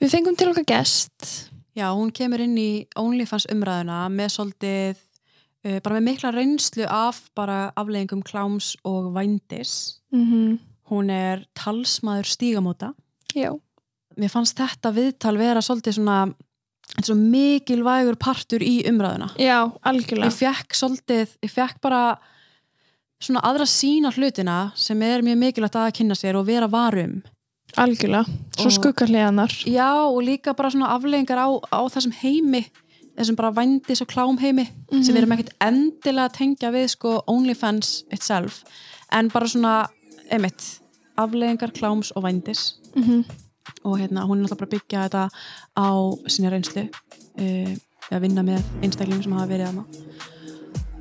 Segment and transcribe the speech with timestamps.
[0.00, 1.50] Við fengum til okkar gest.
[1.76, 5.02] Já, hún kemur inn í OnlyFans umræðuna með svolítið,
[5.66, 10.00] uh, bara með mikla reynslu af bara afleggingum kláms og vændis.
[10.12, 12.92] Mm Hún er talsmaður stígamóta.
[13.34, 13.50] Já.
[14.16, 16.18] Mér fannst þetta viðtal vera svolítið svona,
[16.94, 19.32] eins og mikilvægur partur í umræðuna.
[19.34, 20.30] Já, algjörlega.
[20.30, 22.02] Ég fekk svolítið, ég fekk bara
[23.18, 27.18] svona aðra sína hlutina sem er mjög mikilvægt að kynna sér og vera varum.
[27.76, 28.24] Algjörlega.
[28.56, 29.52] Svo skuggarleganar.
[29.68, 32.66] Já, og líka bara svona afleggingar á, á þessum heimi
[33.16, 38.04] þessum bara vændis og klámheimi sem við erum ekkert endilega að tengja við sko OnlyFans
[38.12, 38.62] itself.
[39.12, 39.74] En bara svona,
[40.30, 40.80] einmitt
[41.16, 42.76] afleggingar kláms og vændis.
[42.94, 43.24] Mm
[43.84, 45.22] og hérna, hún er náttúrulega bara að byggja þetta
[45.78, 45.88] á
[46.30, 47.72] sinni reynslu uh,
[48.14, 49.84] að vinna með einstaklingum sem hafa verið hana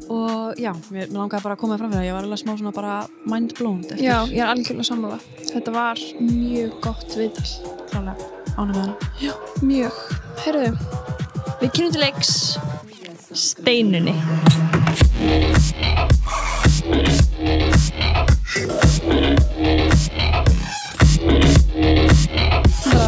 [0.10, 2.54] og já, mér, mér langaði bara að koma fram fyrir það, ég var alveg smá
[2.54, 2.96] svona bara
[3.32, 4.04] mind blown eftir.
[4.06, 5.20] Já, ég er algjörlega sammála.
[5.50, 7.50] Þetta var mjög gott viðtal.
[7.92, 8.16] klálega
[8.56, 9.34] ánum með hana Já,
[9.66, 9.92] mjög.
[10.46, 10.70] Herðu,
[11.62, 12.32] við kynum til leiks
[13.36, 14.16] steinunni.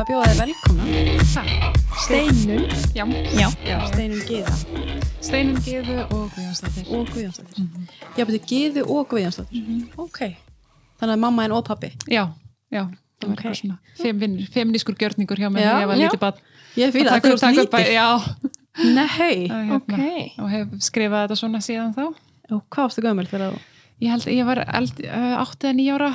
[0.07, 2.65] Að bjóða þið velkomna Steinun.
[2.95, 3.03] Já,
[3.35, 3.47] Já.
[3.67, 4.53] Já, Steinun Gíða
[5.25, 6.85] Steinun Gíðu og Guðjónsdóttir.
[6.93, 7.65] og Guðjónsdóttir
[8.17, 10.21] Já, betur Gíðu og Guðjónsdóttir Ok
[10.97, 12.27] Þannig að mamma en og pappi Já,
[12.71, 13.41] já, það var Ok.
[13.41, 16.41] eitthvað svona fem, feminískur gjörningur hjá mér Já, ég var lítið bad.
[16.77, 18.07] Ég fýla það, þú ert lítið Já,
[18.77, 19.97] Nei hérna, Ok.
[20.37, 22.03] og hef skrifað þetta svona síðan þá.
[22.53, 23.61] Og hvað varstu gömul þegar þú
[23.97, 26.09] Ég held, ég var eld, uh, 8 eða 9 ára.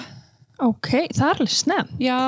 [0.63, 1.89] Ok, það er alveg snem.
[1.98, 2.19] Já,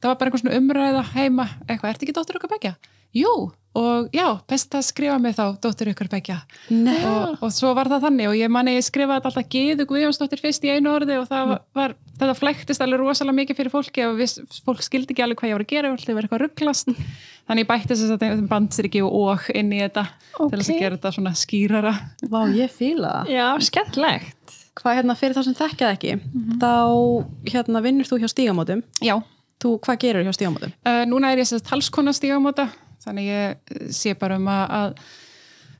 [0.00, 2.74] það var bara einhvern svona umræða heima, eitthvað, ertu ekki dóttir ykkur begja?
[3.10, 3.30] Jú,
[3.74, 6.36] og já, best að skrifa mig þá, dóttir ykkur begja.
[6.70, 10.38] Nei og, og svo var það þannig og ég manni ég skrifaði alltaf Gíðu Guðjónsdóttir
[10.42, 14.04] fyrst í einu orði og það var, var þetta flæktist alveg rosalega mikið fyrir fólki
[14.06, 16.42] og viss, fólk skildi ekki alveg hvað ég var að gera og það var eitthvað
[16.44, 20.06] rugglast þannig ég bætti þess að þetta bandsriki og og inn í þetta
[20.38, 20.74] til þess Ok.
[20.76, 21.94] að gera þetta svona skýrara
[22.30, 24.54] Vá, ég fýla það Já, skemmtlegt.
[24.80, 26.12] Hvað hérna, fyrir þá sem þekkjað ekki
[26.62, 26.70] Þá,
[27.50, 29.16] hérna, vinnur þú hjá stígamótum Já,
[29.60, 30.72] Þú, hvað gerur hjá stígamótum?
[30.88, 32.68] uh, núna er ég sérst talskona stígamóta
[33.04, 34.94] þannig ég eh, sé bara um að, að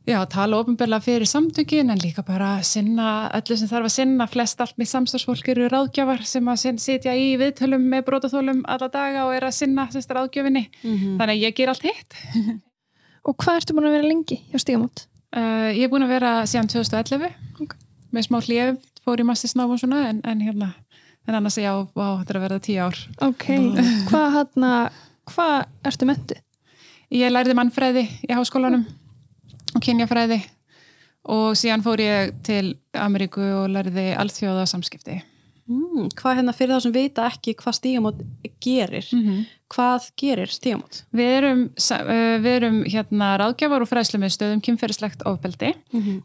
[0.08, 4.60] já, tala ofinbeglega fyrir samtökin en líka bara sinna öllu sem þarf að sinna, flest
[4.64, 9.34] allt með samstagsfólk eru ráðgjafar sem að sitja í viðtölum með brotaþólum alla daga og
[9.36, 12.18] er að sinna sérst ráðgjöfinni, þannig að ég ger allt hitt
[13.28, 15.02] Og hvað ertu búin að vera lengi hjá Stígamót?
[15.36, 17.26] uh, ég er búin að vera síðan 2011
[17.60, 17.74] Ok.
[18.16, 20.70] með smá hljöf, fór í mastisnáf og svona en, en hérna,
[21.30, 23.46] en annars já, vá, þetta er að verða tíu ár Ok.
[24.10, 24.70] Hvað hann
[25.30, 26.38] hvað ertu mentu?
[27.14, 28.84] Ég lærði mannfræði í háskólanum
[29.74, 30.40] og kynjafræði
[31.30, 35.20] og síðan fór ég til Ameríku og lærði alþjóða samskipti.
[35.70, 38.22] Mm, hvað hérna, fyrir þá sem vita ekki hvað stígamót
[38.64, 39.06] gerir
[39.70, 41.04] Hvað gerir stígamót?
[41.14, 45.70] Við erum, uh, við erum hérna ráðgjafar og fræðslu með stöðum kynferðislegt ofbeldi.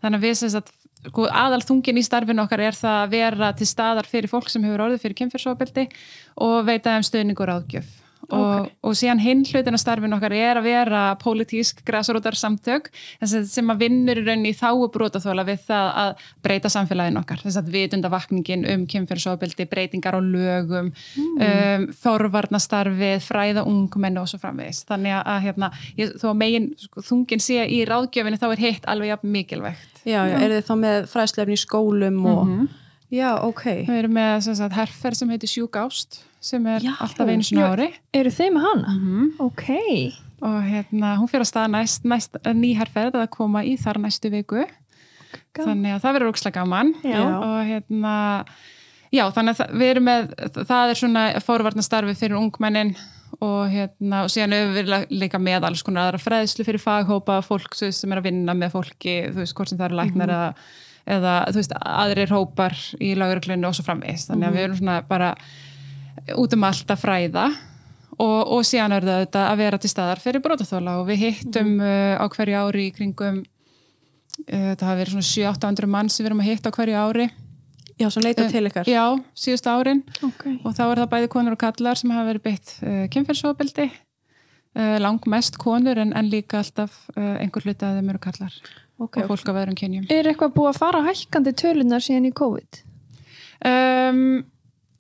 [0.02, 0.74] Þannig að við sem sagt,
[1.10, 4.64] sko, aðal þungin í starfinu okkar er það að vera til staðar fyrir fólk sem
[4.66, 5.88] hefur orðið fyrir kynferðsofbeldi
[6.46, 8.05] og veita þeim stöðning og ráðgjöf.
[8.34, 12.90] Og, og síðan hinn hlutin af starfinu okkar er að vera pólitísk græsrótar samtök
[13.22, 17.44] sem, að vinnur í rauninni í þáu brotaþóla við það að breyta samfélagin okkar.
[17.46, 24.86] Þess að vitundavakningin um kynferðsofbeldi breytingar á lögum um, forvarnastarfið, fræða ungmenni og svo framvegis.
[24.90, 29.14] Þannig að hérna, ég, þó megin sko, þungin sé í ráðgjöfinni þá er hitt alveg
[29.14, 30.02] jafn mikilvægt.
[30.06, 32.50] Já, já, eru þið þá með fræðslefni í skólum og
[33.14, 33.62] Já, ok.
[33.86, 36.94] Við erum með herferð sem heitir Sjúk Ást sem er Já.
[37.04, 38.96] alltaf einu á ári Eru þið með hana?
[38.96, 39.28] Mhm.
[39.46, 39.66] Ok.
[40.46, 44.30] og hérna, hún fyrir að staða næst, næst ný herferð að koma í þar næstu
[44.34, 44.66] viku
[45.56, 47.22] þannig að það verður ókslega gaman Já.
[47.24, 48.16] og hérna
[49.16, 50.34] já, þannig að við erum með
[50.68, 52.96] það er svona fórvarnastarfi fyrir ungmennin
[53.44, 57.76] og hérna, og síðan hefur við líka með alls konar aðra fræðslu fyrir faghópa fólk
[57.80, 60.50] veist, sem er að vinna með fólki þú veist, hvort sem það eru læknar eða,
[61.18, 65.00] eða þú veist, aðrir hópar í lauruglunni og svo framvegist, þannig að við erum svona
[65.10, 65.34] bara
[66.34, 67.46] út um allt að fræða
[68.18, 71.76] og, og síðan er það auðvitað að vera til staðar fyrir brotaþóla og við hittum
[71.84, 76.32] uh, á hverju ári í kringum uh, þetta hafa verið svona 700-800 mann sem við
[76.32, 77.28] erum að hitta á hverju ári.
[77.96, 78.90] Já, sem leita til ykkar.
[78.92, 79.04] já,
[79.40, 80.02] síðustu árin.
[80.26, 80.50] Ok.
[80.68, 84.98] og þá er það bæði konur og kallar sem hafa verið beitt uh, kynferðsofbeldi uh,
[85.00, 88.58] langmest konur en, en líka alltaf uh, einhver hluti að þeim eru kallar
[88.96, 90.04] Ok, og fólk af öðrum kynjum.
[90.08, 92.84] Er eitthvað búið að fara hækkandi tölunar síðan í COVID?
[93.64, 94.44] um,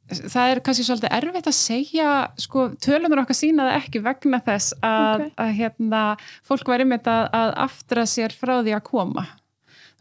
[0.09, 2.09] það er kannski svolítið erfitt að segja
[2.41, 5.31] sko, tölunar okkar sína það ekki vegna þess að, Ok.
[5.41, 6.03] að hérna,
[6.45, 9.25] fólk væri með að, að aftra sér frá því að koma.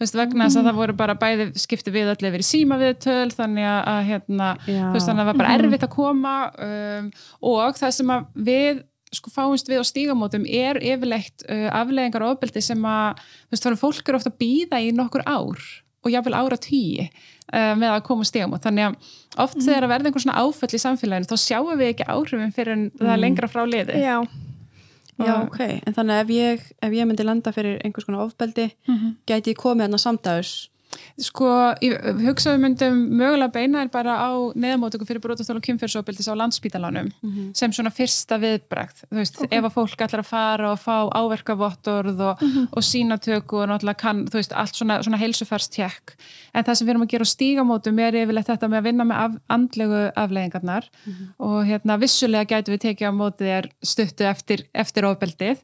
[0.02, 3.30] Veist, vegna þess að það voru bara bæði skipti við allir verið síma við töl
[3.30, 6.34] þannig að, að hérna, veist, þannig að það var bara erfitt að koma
[6.66, 7.12] um,
[7.54, 8.12] og það sem
[8.48, 8.82] við
[9.14, 13.70] sko fáumst við á stígamótum er yfirleitt uh, afleðingar og ofbeldi sem að, þú veist,
[13.84, 15.62] fólk eru ofta að býða í nokkur ár
[16.04, 17.06] og jáfnvel ára tíi
[17.52, 18.29] með að koma á.
[18.31, 18.94] Stígamót þannig að
[19.44, 19.67] oft Mm.
[19.67, 22.91] þegar að verða einhver svona áföll í samfélaginu þá sjáum við ekki áhrifin fyrir en
[22.99, 24.00] það lengra frá liði.
[24.02, 24.17] Já,
[25.14, 28.73] Já, ok, en þannig að ef ég, ef ég myndi lenda fyrir einhvers konar ofbeldi,
[29.26, 30.69] gæti ég komið hérna samdæðus
[31.20, 31.49] Sko,
[31.85, 31.94] ég
[32.25, 37.11] hugsa við myndum mögulega beina er bara á neðamótöku fyrir brotastóla og kynfyrsopildis á landsspítalanum
[37.55, 42.20] sem svona fyrsta viðbrakt þú veist, ef að fólk ætlar að fara og fá áverkavottorð
[42.29, 42.43] og,
[42.75, 46.17] og sínatöku og náttúrulega kann, þú veist, allt svona, svona heilsufarstjekk,
[46.55, 49.08] en það sem við erum að gera á stígamótum er yfirleitt þetta með að vinna
[49.08, 50.90] með af, andlegu afleggingarnar
[51.38, 55.62] og hérna vissulega gætu við tekið á mótið er stuttu eftir, eftir ofbeldið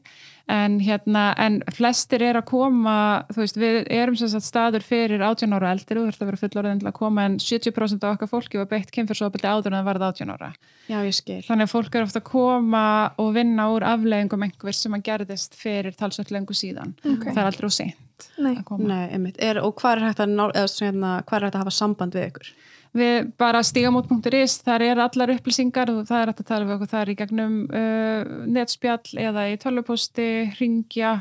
[0.51, 2.95] en hérna, en flestir er að koma,
[3.31, 6.31] þú veist, við erum sem sagt staður fyrir 18 ára og eldri þú þurft að
[6.31, 9.79] vera fullorðin til að koma en 70% af okkar fólki var beitt kynfyrsopildi áður en
[9.79, 10.51] það varð 18 ára.
[10.89, 12.85] Já, ég skil Þannig að fólk er ofta að koma
[13.21, 16.95] og vinna úr afleggingum einhvers sem að gerðist fyrir talsvöld lengu síðan.
[17.05, 17.29] Ok.
[17.31, 18.55] Það er aldrei úr seint nei.
[18.57, 18.89] að koma.
[18.91, 21.63] Nei, einmitt, er, og hvað er hægt að, ná, eða, svona, hvað er hægt að
[21.65, 22.51] hafa samband við ykkur?
[22.97, 27.11] Við bara stigamót.is, þar er allar upplýsingar og það er að tala við okkur þar
[27.13, 30.25] í gegnum uh, netspjall eða í tölvuposti,
[30.59, 31.13] ringja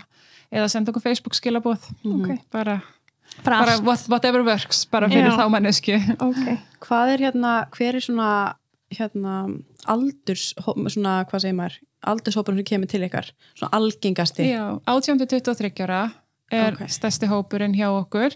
[0.51, 1.85] eða senda okkur Facebook skilabóð.
[2.11, 2.33] Ok.
[2.51, 2.81] Bara,
[3.45, 3.85] Bara, bara allt.
[3.87, 5.37] what, whatever works, bara fyrir Já.
[5.39, 5.95] þá mannesku.
[6.27, 6.49] Ok.
[6.83, 8.31] Hvað er hérna, hver er svona
[8.91, 9.37] hérna
[9.87, 11.79] aldurs, svona, hvað segir maður
[12.11, 16.01] aldurshópur sem kemur til ykkar svona algengasti Já, 18-23 ára
[16.51, 16.89] er Ok.
[16.91, 18.35] stærsti hópurinn hjá okkur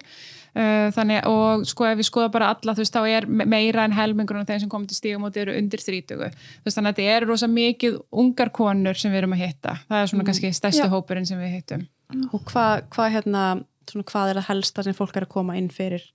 [0.55, 3.97] þannig og sko ef við skoða bara alla þú veist þá er me- meira en
[3.97, 6.29] helmingurinn af þeim sem komið til stígamóti eru undir 30 þú
[6.69, 10.01] veist þannig að þetta er rosa mikið ungar konur sem við erum að hitta það
[10.01, 10.93] er svona kannski stærsti Já.
[10.93, 11.87] hópurinn sem við hittum
[12.31, 13.45] og hvað hva, hérna,
[13.91, 16.07] svona, hvað er það helsta sem fólk er að koma inn fyrir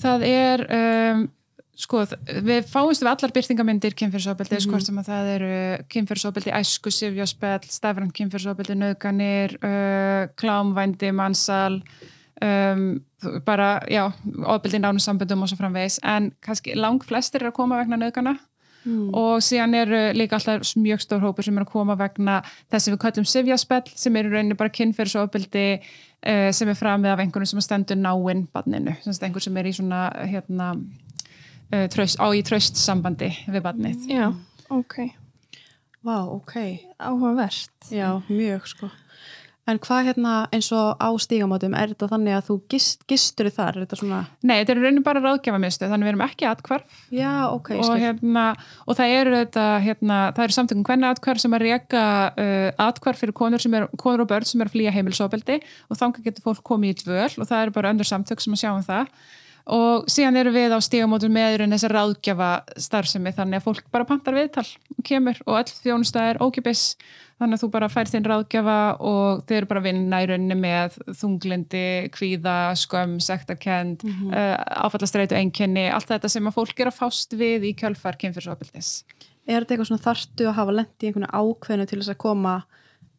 [0.00, 1.26] það er um,
[1.78, 2.02] sko,
[2.44, 4.72] við fáumst við allar byrtingamindir kynfyrsopildi, mm.
[4.72, 4.86] -hmm.
[4.86, 5.52] sem að það eru
[5.94, 11.82] kynfyrsopildi, æsku, sifjaspell stafrænt kynfyrsopildi, nöðganir uh, klámvændi, mannsal
[12.42, 12.98] um,
[13.44, 14.12] bara já,
[14.46, 18.36] opildi nánum samböndum og svo framvegis en kannski lang flestir er að koma vegna nöðgana
[18.84, 19.08] mm.
[19.16, 22.38] og síðan eru líka alltaf mjög stór hópur sem er að koma vegna
[22.70, 27.24] þess að við kallum sifjaspell sem eru rauninni bara kynfyrsopildi uh, sem er framið af
[27.24, 32.20] einhvern sem stendur náinn badninu, sem sagt einhver sem er í svona hérna uh, tröst,
[32.22, 34.06] á í tröst sambandi við badnið.
[34.14, 34.30] Já,
[34.70, 35.00] ok.
[36.06, 36.54] Vá, ok,
[37.02, 37.74] Áhugavert.
[37.90, 38.92] já, mjög sko
[39.68, 43.76] en hvað hérna eins og á stígamótum er þetta þannig að þú gist, gistur þar,
[43.76, 47.32] er þetta svona Nei, þetta eru rauninni bara ráðgjafamistu, þannig við erum ekki atkvarf já,
[47.52, 48.46] ok, og, hérna,
[48.86, 53.24] og það eru þetta, hérna, það eru samtökum hvernig atkvarf sem að reka uh, atkvarf
[53.24, 56.64] fyrir konur, er, konur og börn sem er að flýja heimilsofbeldi og þannig getur fólk
[56.66, 59.12] komið í dvöl og það eru bara öndur samtök sem að sjá um það.
[59.68, 62.50] Og síðan eru við á stígamótum með í þessar ráðgjafa
[62.80, 66.84] starfsemi þannig að fólk bara pantar viðtal og kemur og öll þjónusta er ókipis
[67.38, 70.58] þannig að þú bara fær þinn ráðgjafa og þið eru bara að vinna í rauninni
[70.58, 74.34] með þunglindi, kvíða, skömm, sektarkend, mm -hmm.
[74.34, 79.04] uh, áfallastreitu einkenni, allt þetta sem að fólk er að fást við í kjölfar kynfyrsopildis.
[79.46, 82.62] er þetta eitthvað svona þartu að hafa lendi í einhvern ákveðinu til þess að koma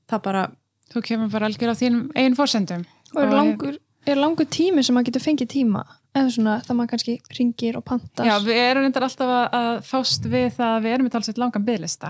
[0.09, 0.49] það bara,
[0.89, 2.85] Þú kemur bara algjör á þínum einn fórsendum.
[3.13, 3.75] Og er langur,
[4.09, 5.83] er langur tími sem maður getur fengið tíma?
[6.17, 8.25] Eða svona það maður kannski ringir og pantar?
[8.25, 11.37] Já, við erum reyndar alltaf að, að fást við það að við erum með talsett
[11.41, 12.09] langan bygglista.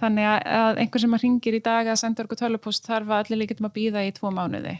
[0.00, 3.22] Þannig að, að einhver sem að ringir í dag að senda okkur tölupúst þarf að
[3.22, 4.74] allir líka að býða í tvo mánuði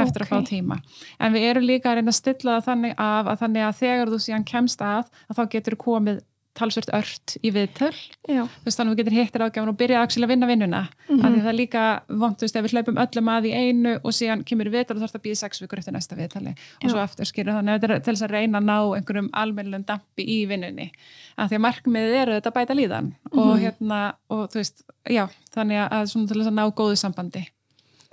[0.00, 0.30] eftir að Ok.
[0.32, 0.80] fá tíma.
[1.20, 4.10] En við erum líka að reyna að stilla það þannig af að þannig að þegar
[4.14, 6.22] þú síðan kemst að, að þá getur komið
[6.60, 7.90] talsvert ört í viðtöl
[8.28, 8.44] Já.
[8.44, 11.16] þú veist þannig að við getum hittir ágjáfan og byrjað að vinna vinnuna mm.
[11.16, 11.32] -hmm.
[11.34, 14.12] því það er líka vont, þú veist, ef við hlaupum öllum að í einu og
[14.12, 16.84] síðan kemur við viðtal og þarf það að býða sex vikur eftir næsta viðtali og
[16.86, 16.90] Já.
[16.90, 19.84] svo aftur skilur þannig að þetta er til þess að reyna að ná einhverjum almennlum
[19.88, 20.90] dampi í vinnunni
[21.38, 23.60] að því að markmiðið eru þetta að bæta líðan og Mhm.
[23.64, 25.24] hérna, og þú veist já,
[25.54, 27.46] þannig að svona til þess að ná góðu sambandi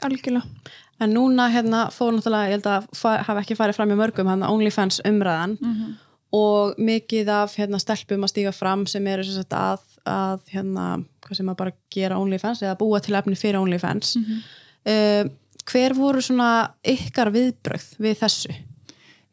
[0.02, 0.44] Algjörlega.
[1.00, 4.28] en núna hérna fór náttúrulega, ég held að fa- hafa ekki farið fram í mörgum
[4.28, 5.58] hann OnlyFans umræðan
[6.36, 10.88] og mikið af hérna stelpum að stíga fram sem eru sem sagt að, að hérna,
[11.24, 14.16] hvað sem að bara gera OnlyFans eða búa til efni fyrir OnlyFans.
[14.88, 15.30] Uh,
[15.68, 16.50] hver voru svona
[16.88, 18.58] ykkar viðbrögð við þessu?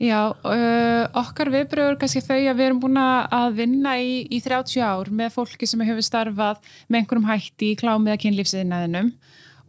[0.03, 4.83] Já, uh, okkar viðbröður kannski þau að við erum búin að vinna í, í 30
[4.83, 9.13] ár með fólki sem hefur starfað með einhverjum hætti í klámið að kynlífsiðnaðinum.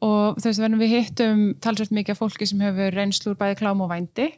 [0.05, 3.85] Og veist, verðum við hittum talsvægt mikið af fólki sem hefur reynslu úr bæði klám
[3.85, 4.31] og vændi.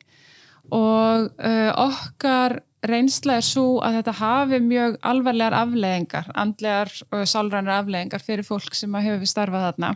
[0.75, 7.79] Og uh, okkar reynsla er svo að þetta hafi mjög alvarlegar afleðingar, andlegar og sálrænar
[7.81, 9.89] afleðingar fyrir fólk sem hefur við starfað þarna.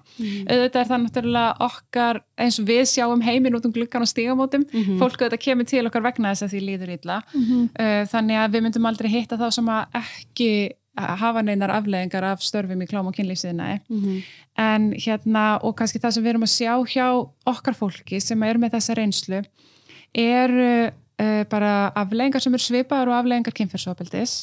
[0.49, 4.65] Auðvitað er það náttúrulega okkar, eins og við sjáum heiminn út um gluggan og stígamótum,
[4.99, 7.21] fólk auðvitað kemur til okkar vegna þess að því líður illa.
[7.35, 10.51] Uh, þannig að við myndum aldrei hitta þá sem að ekki
[10.97, 14.17] hafa neinar afleðingar af störfum í klám og kynlýfsiðnaði Mhm.
[14.57, 17.05] en hérna og kannski það sem við erum að sjá hjá
[17.47, 19.39] okkar fólki sem er með þessa reynslu
[20.13, 24.35] er uh, bara afleðingar sem eru svipaðar og afleðingar kynferðsofbildis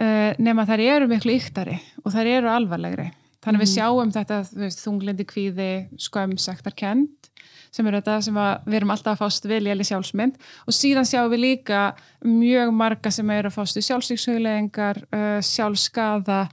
[0.00, 3.10] uh, nema þær eru miklu yktari og þær eru alvarlegri.
[3.44, 5.72] Þannig við sjáum þetta veist, þunglindi kvíði,
[6.02, 7.28] skömm, sektarkend
[7.74, 10.38] sem er þetta sem við erum alltaf að fást við léli sjálfsmynd.
[10.66, 11.82] Og síðan sjáum við líka
[12.24, 16.44] mjög marga sem eru að fást við sjálfsvíkshugleðingar, uh, sjálfskaða,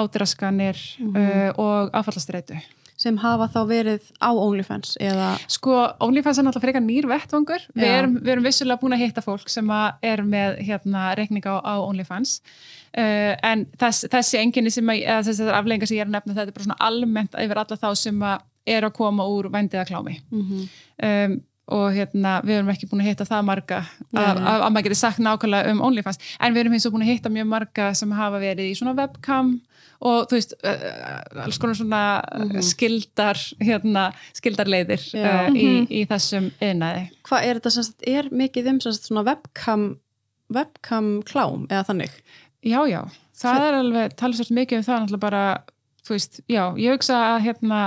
[0.00, 0.78] ádraskanir
[1.10, 2.60] uh, og áfallastreitu.
[3.00, 7.64] Sem hafa þá verið á OnlyFans eða Sko, OnlyFans er náttúrulega frekar nýr vettvangur.
[7.72, 9.72] Við erum, við erum vissulega búin að hitta fólk sem
[10.04, 12.38] er með hérna, reikninga á, á OnlyFans.
[12.90, 16.52] Uh, en þess, þessi enginni sem að, þessar afleggingar sem ég er að nefna, þetta
[16.52, 20.18] er bara svona almennt yfir alla þá sem að er að koma úr vændiða klámi.
[21.06, 21.38] um,
[21.70, 23.76] og hérna, við erum ekki búin að hitta það marga
[24.10, 27.04] að, að, að maður geti sagt nákvæmlega um OnlyFans en við erum eins og búin
[27.06, 29.52] að hitta mjög marga sem hafa verið í svona webcam
[30.00, 32.02] og þú veist, alls konar svona
[32.40, 32.62] Mhm.
[32.64, 34.04] skildar hérna,
[34.34, 35.48] skildarleiðir Já.
[35.48, 39.08] uh, í, í þessum yðnaði hvað er þetta sem sagt, er mikið um sem sagt,
[39.10, 39.88] svona webcam
[40.50, 42.10] webcam klám eða þannig
[42.64, 43.02] Já, já,
[43.40, 45.42] það er alveg talsvært mikið um það náttúrulega bara,
[46.04, 47.78] þú veist, já, ég hugsa að hérna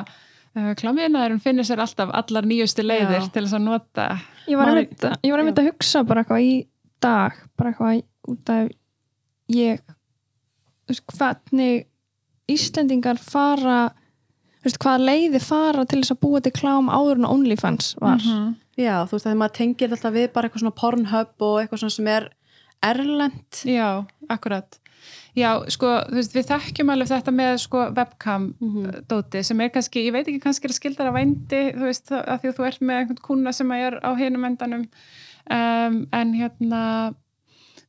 [0.55, 3.31] uh, klámiðnaðurinn finnir sér alltaf allar nýjustu leiðir Já.
[3.33, 4.07] til þess að nota
[4.47, 6.67] Ég var einmitt, að- að hugsa bara eitthvað í
[7.01, 8.69] dag, bara eitthvað út af
[9.49, 9.79] ég
[10.87, 11.85] þú veist, hvernig
[12.51, 13.93] Íslendingar fara
[14.63, 18.55] veist, hvaða leiði fara til þess að búa til klám áður en OnlyFans var Mhm.
[18.77, 21.91] já, þú veist að maður tengir þetta við bara eitthvað svona Pornhub og eitthvað svona
[21.97, 22.29] sem er
[22.83, 24.79] erlend Já, akkurat.
[25.35, 29.05] Já, sko, þú veist, við þekkjum alveg þetta með sko webcam Mhm.
[29.07, 32.41] dóti sem er kannski, ég veit ekki kannski er skildar að vændi, þú veist, að
[32.41, 34.87] því að þú ert með einhvern kuna sem er á hinum endanum
[35.49, 37.15] um, en hérna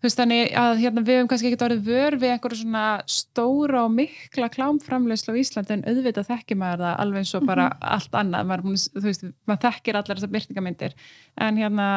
[0.05, 3.93] veist, þannig að hérna við hefum kannski ekki orðið vör við einhverju svona stóra og
[3.97, 8.49] mikla klámframleyslu á Íslandi en auðvitað þekkir maður það alveg eins og bara allt annað,
[8.51, 10.97] maður, er þú veist, maður þekkir allar þessar byrtingamyndir
[11.47, 11.89] en hérna,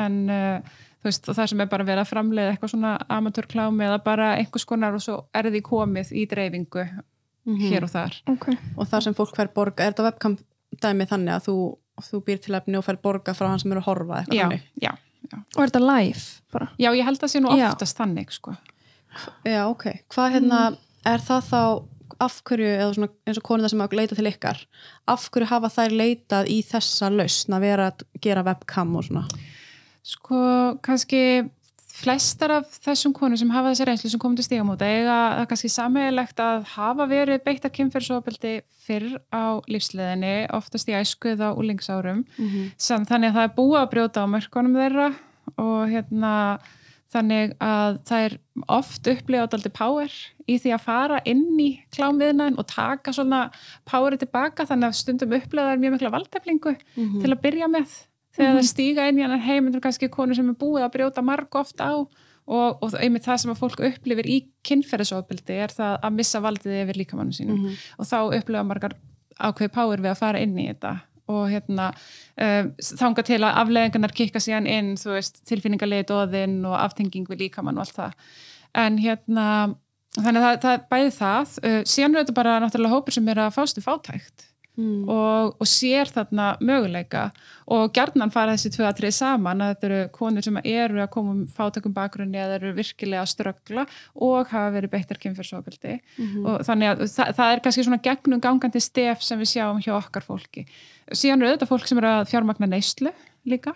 [0.00, 3.86] en uh, þú veist, og það sem er bara verið að framleiða eitthvað svona amatörklámi
[3.88, 6.86] eða bara einhvers konar og svo er því komið í dreifingu
[7.46, 8.16] hér og þar.
[8.32, 10.38] Ok, og þar sem fólk fær borga, er þetta webcam
[10.82, 11.56] dæmi þannig að þú,
[12.08, 14.46] þú býr til efni og fær borga frá hann sem eru að horfa eitthvað Já,
[14.48, 14.64] þannig?
[14.82, 14.90] já,
[15.34, 17.68] og er þetta live bara já, ég held að sé nú Já.
[17.72, 18.56] oftast þannig, sko.
[19.48, 19.84] Já, ok.
[20.12, 20.62] Hvað hérna,
[21.08, 21.60] er það þá
[22.26, 24.60] af hverju, eða svona eins og konuna sem að leita til ykkar,
[25.12, 29.24] af hverju hafa þær leitað í þessa lausn að vera að gera webcam og svona?
[30.06, 30.40] Sko,
[30.86, 31.22] kannski
[31.96, 35.70] flestar af þessum konum sem hafa þessi reynslu sem komum til stígamóta eiga það kannski
[35.72, 38.54] sammeðilegt að hafa verið beittar kynferðsofbeldi
[38.86, 42.24] fyrr á lífsleðinni, oftast í æsku eða úlingsárum,
[42.76, 45.08] sem þannig að það er búið að brjóta á mörkunum þeirra
[45.56, 46.32] og hérna
[47.14, 48.34] þannig að það er
[48.76, 53.46] oft upplifað aldrei power í því að fara inn í klámiðnaðin og taka svona
[53.88, 56.74] poweri tilbaka þannig að stundum upplifað er mjög mikla valdeflingu
[57.22, 57.96] til að byrja með
[58.36, 61.58] þegar það stíga inn í hann heimundur kannski konur sem er búið að brjóta marg
[61.58, 62.06] oft á
[62.46, 66.78] og, og einmitt það sem að fólk upplifir í kynferðisofbildi er það að missa valdið
[66.82, 67.66] yfir líkamannu sínum.
[67.98, 68.96] Og þá upplifa margar
[69.36, 70.94] ákveði power við að fara inn í þetta.
[71.26, 76.76] Og hérna um, þanga til að afleðingarnar kikka síðan inn þú veist, tilfinningarlegi dóðinn og
[76.78, 78.30] aftenging við líkamann og allt það.
[78.78, 79.46] En hérna
[80.14, 81.56] þannig að það, það bæði það.
[81.64, 84.46] Uh, síðan er þetta bara náttúrulega hópur sem er að fástu fátækt
[84.76, 85.08] Mm.
[85.08, 87.30] og, og sér þarna möguleika.
[87.72, 91.32] Og gjarnan fara þessi tvö atrið saman að þetta eru konur sem eru að koma
[91.32, 95.96] um fátökum bakgrunni eða eru virkilega að ströggla og hafa verið beittar kynferðsofbildi
[96.44, 99.94] og þannig að það, það er kannski svona gegnum gangandi stef sem við sjáum hjá
[99.96, 100.66] okkar fólki.
[101.08, 103.14] Síðan eru þetta fólk sem eru að fjármagna neyslu
[103.48, 103.72] líka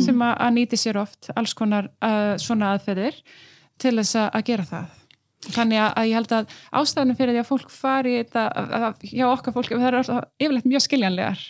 [0.00, 3.18] sem að, að nýti sér oft alls konar uh, svona aðferðir
[3.76, 5.05] til þess að, að gera það
[5.44, 9.26] þannig að, ég held að ástæðanum fyrir því að fólk fari þetta, að, að, hjá
[9.30, 9.98] okkar fólk það er
[10.42, 11.42] yfirleitt mjög skiljanlegar.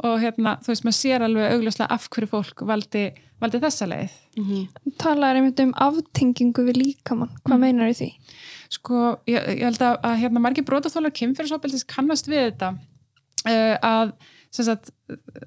[0.00, 3.02] Og hérna, þú veist, maður sér alveg augljóslega af hverju fólk valdi,
[3.42, 4.14] valdi þessa leið.
[5.02, 7.34] Talaður einmitt um aftengingu við líkamann.
[7.44, 8.08] Hvað meinar því?
[8.72, 12.70] Sko, ég, ég held að, að hérna margir brotaþólar kynferðisofbeldis kannast við þetta
[13.50, 14.14] uh, að,
[14.54, 14.92] sagt,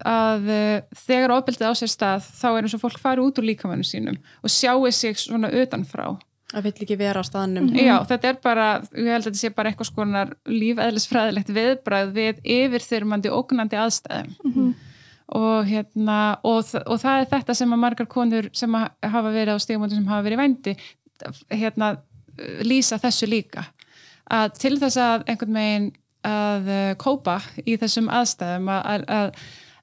[0.06, 3.48] að uh, þegar ofbeldið á sér stað þá er eins og fólk fari út úr
[3.48, 6.12] líkamannu sínum og sjáu sig svona utanfrá
[6.54, 7.70] Það vill ekki vera á staðnum.
[7.74, 12.42] Já, þetta er bara, ég held að þetta sé bara eitthvað skonar lífeðlisfræðilegt viðbræð við
[12.56, 14.74] yfirþyrmandi ógnandi aðstæðum.
[15.34, 19.58] Og hérna og, og það er þetta sem að margar konur sem að hafa verið
[19.58, 20.76] á stígumóti sem hafa verið vændi
[21.50, 21.96] hérna
[22.62, 23.66] lýsa þessu líka.
[24.30, 25.92] Að til þess að einhvern veginn
[26.24, 29.42] að uh, kópa í þessum aðstæðum að, að,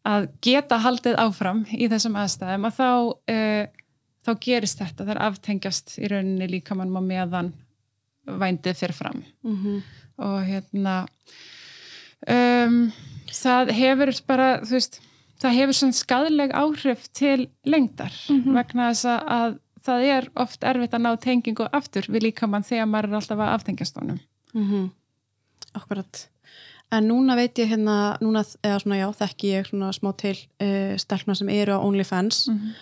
[0.09, 2.89] að geta haldið áfram í þessum aðstæðum að þá
[3.35, 3.80] uh,
[4.27, 7.53] þá gerist þetta, það er aftengjast í rauninni líkamannum á meðan
[8.27, 9.83] vændið fyrir fram Mhm.
[10.19, 11.07] og hérna
[12.29, 12.93] um,
[13.31, 15.01] það hefur bara þú veist,
[15.41, 20.93] það hefur svona skadleg áhrif til lengdar vegna þess að, að það er oft erfitt
[20.99, 24.21] að ná tengingu aftur við líka mann þegar maður er alltaf að aftengjast honum
[24.55, 24.91] Mhm.
[25.79, 26.27] Akkurat.
[26.91, 30.97] En núna veit ég hérna, núna, eða svona já, þekki ég svona smá til uh,
[30.99, 32.73] stelpna sem eru á OnlyFans Mhm.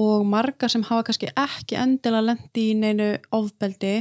[0.00, 3.94] Og margar sem hafa kannski ekki endilega lendi í neinu ofbeldi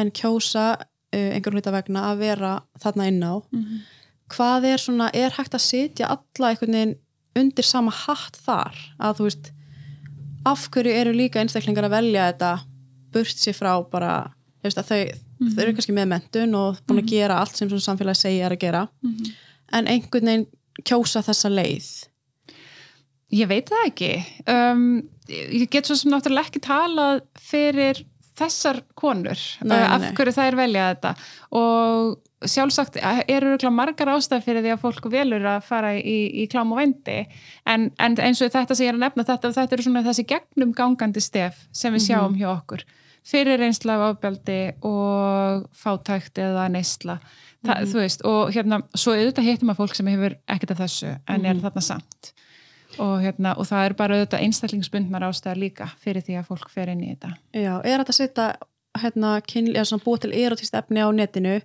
[0.00, 2.52] en kjósa uh, einhver hluta vegna að vera
[2.82, 3.34] þarna inn á.
[3.50, 3.80] Mhm.
[4.30, 6.98] Hvað er svona, er hægt að setja alla einhvern veginn
[7.40, 8.76] undir sama hatt þar?
[9.02, 9.48] Að þú veist,
[10.46, 12.52] af hverju eru líka einstaklingar að velja þetta
[13.10, 14.12] burt sér frá bara,
[14.62, 15.00] veist, að þau,
[15.50, 18.54] þau eru kannski með mentun og búin að gera allt sem svona samfélagi segja er
[18.54, 18.84] að gera
[19.74, 20.46] en einhvern veginn
[20.86, 21.90] kjósa þessa leið
[23.30, 24.10] Ég veit það ekki.
[24.50, 24.86] Um,
[25.30, 28.02] ég get svo sem náttúrulega ekki talað fyrir
[28.40, 30.10] þessar konur Nei, af nei.
[30.16, 31.14] hverju það er velja þetta.
[31.60, 36.46] Og sjálfsagt eru örugglega margar ástæð fyrir því að fólk velur að fara í, í
[36.50, 37.18] klám og vendi.
[37.68, 40.26] En, en eins og þetta sem ég er að nefna þetta, þetta eru svona þessi
[40.30, 42.86] gegnum gangandi stef sem við sjáum hjá okkur.
[43.30, 47.18] Fyrir af ábjaldi og fátækt eða neysla.
[47.60, 51.10] Þa, þú veist, og hérna svo auðvitað hittum að fólk sem hefur ekkert af þessu
[51.28, 52.30] en er þarna samt
[53.00, 56.92] og, hérna, og það er bara auðvitað einstaklingsbundnar ástæðar líka fyrir því að fólk fer
[56.92, 57.32] inn í þetta.
[57.56, 58.48] Já, er þetta að setja
[59.00, 59.34] hérna,
[60.04, 61.60] búið til erotist efni á netinu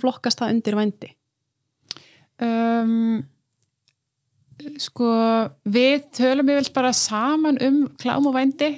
[0.00, 1.10] flokkast það undir vændi?
[2.38, 3.24] Um,
[4.78, 5.08] sko
[5.66, 8.76] við tölum yfirlega bara saman um klám og vændi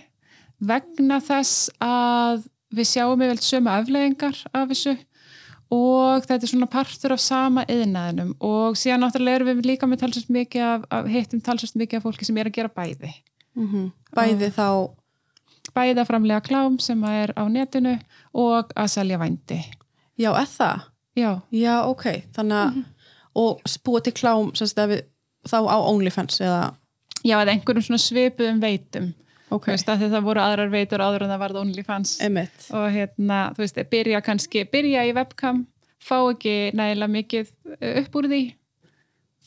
[0.61, 4.97] vegna þess að við sjáum yfirlega sömu afleðingar af þessu
[5.71, 10.05] og þetta er svona partur af sama yðnaðinum og síðan náttúrulega erum við líka með
[10.05, 13.13] talsast mikið af, af hittum talsast mikið af fólki sem er að gera bæði.
[14.17, 14.67] Bæði þá
[15.77, 17.99] bæði að framlega klám sem er á netinu
[18.35, 19.61] og að selja vændi.
[20.21, 20.89] Já, er það?
[21.17, 22.83] já, Já, ok, þannig að
[23.41, 24.51] og búið til klám
[24.91, 25.03] við,
[25.47, 26.63] þá á OnlyFans eða
[27.23, 29.13] já, eða einhverjum svona svipuðum veitum.
[29.51, 32.13] Ok, Þú veist, að það voru aðrar veitur áður en það varð OnlyFans.
[32.23, 35.65] Emitt og hérna, þú veist, byrja kannski byrja í webcam,
[36.01, 38.41] fá ekki nægilega mikið uh, upp úr því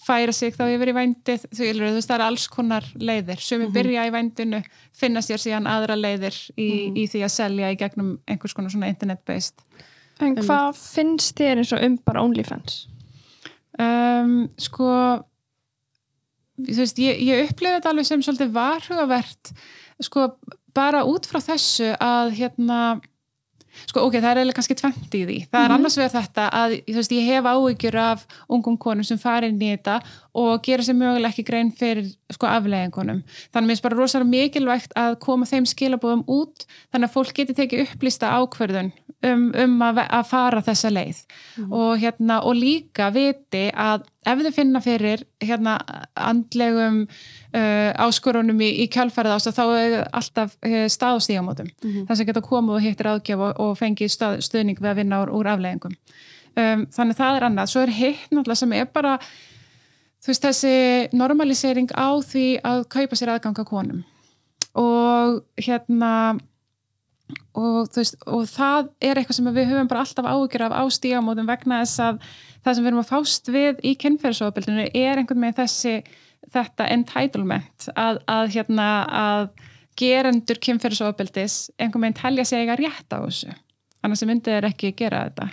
[0.03, 1.43] færa sig þá yfir í vændið.
[1.55, 3.39] Þú veist, það er alls konar leiðir.
[3.39, 4.59] Sumi byrja í vændinu,
[4.91, 8.89] finna sér síðan aðra leiðir í, í því að selja í gegnum einhvers konar svona
[8.91, 9.63] internet-based.
[10.19, 12.81] En hvað finnst þér eins og um bara OnlyFans?
[13.81, 14.89] um, sko
[16.63, 19.53] þú veist, ég, ég upplifi þetta alveg sem svolítið varhugavert
[20.03, 20.33] sko,
[20.75, 22.79] bara út frá þessu að hérna
[23.89, 25.37] sko, ok, það er eiginlega kannski tvent í því.
[25.51, 29.49] Það er annars vegar þetta að, veist, ég hef áhyggjur af ungum konum sem fara
[29.49, 29.99] inn í þetta
[30.33, 33.21] og gera sér mögulega ekki grein fyrir sko afleggingunum,
[33.53, 37.35] þannig að mér finnst bara rosalega mikilvægt að koma þeim skilabóðum út þannig að fólk
[37.37, 38.89] geti tekið upplýsta ákverðun
[39.29, 41.21] um, um að, að fara þessa leið.
[41.69, 45.77] Og, hérna, og líka viti að ef þau finna fyrir hérna,
[46.15, 51.71] andlegum uh, áskorunum í, í kjálfærið ást þá er alltaf uh, stað og stígamótum.
[51.83, 55.01] Mm þess að geta komið og hittir áðgjöf og, og fengið stað, stuðning við að
[55.01, 55.95] vinna úr, úr afleggingum
[56.59, 59.17] um, þannig það er annað, svo er hitt náttúrulega sem er bara
[60.23, 60.73] þú veist þessi
[61.17, 64.03] normalisering á því að kaupa sér aðganga konum.
[64.79, 66.11] Og hérna
[67.57, 71.49] og, veist, og það er eitthvað sem við höfum bara alltaf áhyggjur af á stígamótum
[71.49, 72.21] vegna þess að
[72.63, 75.95] það sem við erum að fást við í kynferðisofbildinu er einhvern veginn þessi
[76.53, 79.49] þetta entitlement að, að, hérna, að
[79.99, 83.53] gerendur kynferðisofbildis einhvern veginn telja sig eiga rétt á þessu.
[84.03, 85.51] Annars myndið er ekki gera þetta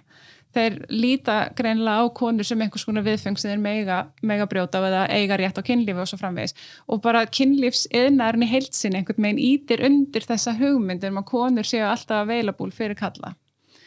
[0.57, 4.87] þeir líta greinlega á konur sem einhvers konar viðfeng sem þeir mega, mega brjóta á
[4.89, 6.57] eða eiga rétt á kynlífi og svo framvegis.
[6.91, 11.69] Og bara kynlífs yðnarinn í heilsin einhvern veginn ítir undir þessa hugmyndir um að konur
[11.69, 13.37] séu alltaf available fyrir kalla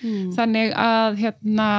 [0.04, 1.70] þannig að hérna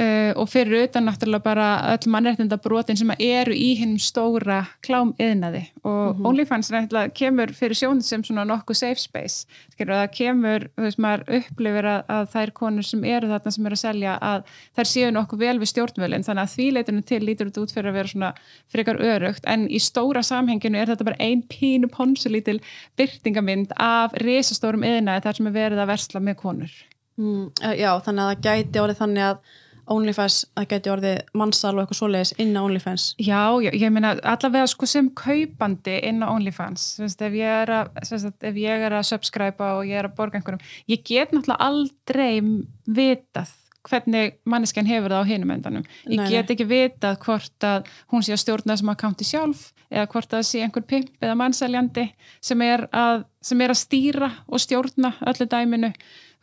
[0.00, 5.12] uh, og fyrir utan náttúrulega bara öll mannréttinda brotin sem eru í hinn stóra klám
[5.20, 9.46] yðnaði og OnlyFans náttúrulega kemur fyrir sjónið sem svona nokkuð safe space.
[9.74, 13.68] Skilur það kemur, þú veist maður upplifir að, að þær konur sem eru þarna sem
[13.68, 17.22] eru að selja að þær séu nokkuð vel við stjórnvölin þannig að því leitinu til
[17.26, 18.32] lítur þetta út fyrir að vera svona
[18.72, 22.60] frekar örugt en í stóra samhenginu er þetta bara ein pínu ponsulítil
[23.00, 26.72] byrtingamind af risastórum yðnaði þar sem er verið að versla með konur.
[27.20, 29.58] Mm, eh, já, þannig að það gæti orðið þannig að
[29.90, 33.06] OnlyFans, það gæti orðið mannsal og eitthvað svoleiðis inn á OnlyFans.
[33.18, 37.74] Já, ég, ég meina allavega sko sem kaupandi inn á OnlyFans Sest, ef, ég er
[37.80, 41.34] að, sest, ef ég er að subscriba og ég er að borga einhverjum ég get
[41.34, 42.40] náttúrulega aldrei
[42.86, 45.86] vitað hvernig manneskjan hefur það á hinum endanum.
[46.06, 50.08] Ég Nei, get ekki vitað hvort að hún sé að stjórna þessum akkánti sjálf eða
[50.12, 52.06] hvort að sé einhver pimp eða mannseljandi
[52.44, 55.92] sem er að, sem er að stýra og stjórna öllu dæminu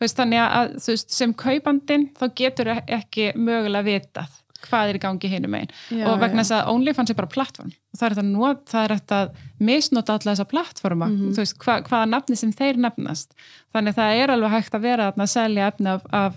[0.00, 5.02] veist, þannig að þú veist, sem kaupandinn þá getur ekki mögulega vitað hvað er í
[5.02, 5.70] gangi hinum einn
[6.04, 7.70] og vegna þess að OnlyFans er bara plattform.
[7.70, 9.20] Og það er þetta, er þetta
[9.68, 11.08] misnota alla þessa plattforma.
[11.08, 11.36] Mm -hmm.
[11.38, 13.32] veist, hva, hvaða nafni sem þeir nefnast.
[13.74, 16.36] Þannig það er alveg hægt að vera að selja efni af, af,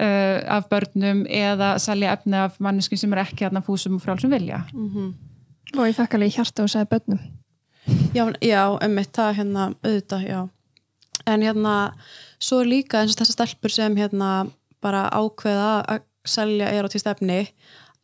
[0.00, 4.30] uh, af börnum eða selja efni af manneskum sem er ekki aðna fúsum og frálsum
[4.30, 4.62] vilja.
[4.72, 5.14] Mm -hmm.
[5.78, 7.18] og ég þakka alveg hjarta og segja börnum.
[8.14, 10.48] Já, já, emmitt, það hérna auðvitað, já.
[11.26, 11.92] En hérna,
[12.38, 14.46] svo er líka eins og þessar stelpur sem hérna
[14.84, 17.46] bara ákveða að selja erotíst efni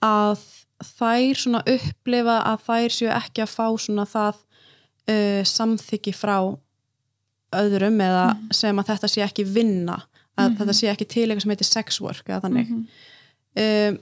[0.02, 0.40] að
[0.82, 4.38] þær svona upplifa að þær séu ekki að fá svona það
[5.10, 6.36] uh, samþyggi frá
[7.52, 8.54] öðrum eða mm -hmm.
[8.56, 9.98] sem að þetta sé ekki vinna
[10.36, 10.58] að mm -hmm.
[10.58, 12.86] þetta sé ekki til eitthvað sem heitir sex work eða þannig mm
[13.56, 13.90] -hmm.
[13.90, 13.98] um,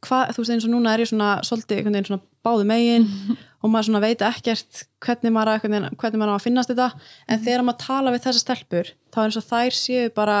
[0.00, 3.02] hvað, þú veist eins og núna er ég svona svolítið einhvern veginn svona báðu megin
[3.02, 3.36] mhm.
[3.58, 5.62] Og maður veit ekkert hvernig maður,
[5.98, 7.44] hvernig maður á að finnast þetta en mhm.
[7.44, 10.38] þegar maður tala við þessa stelpur þá er eins og þær séu bara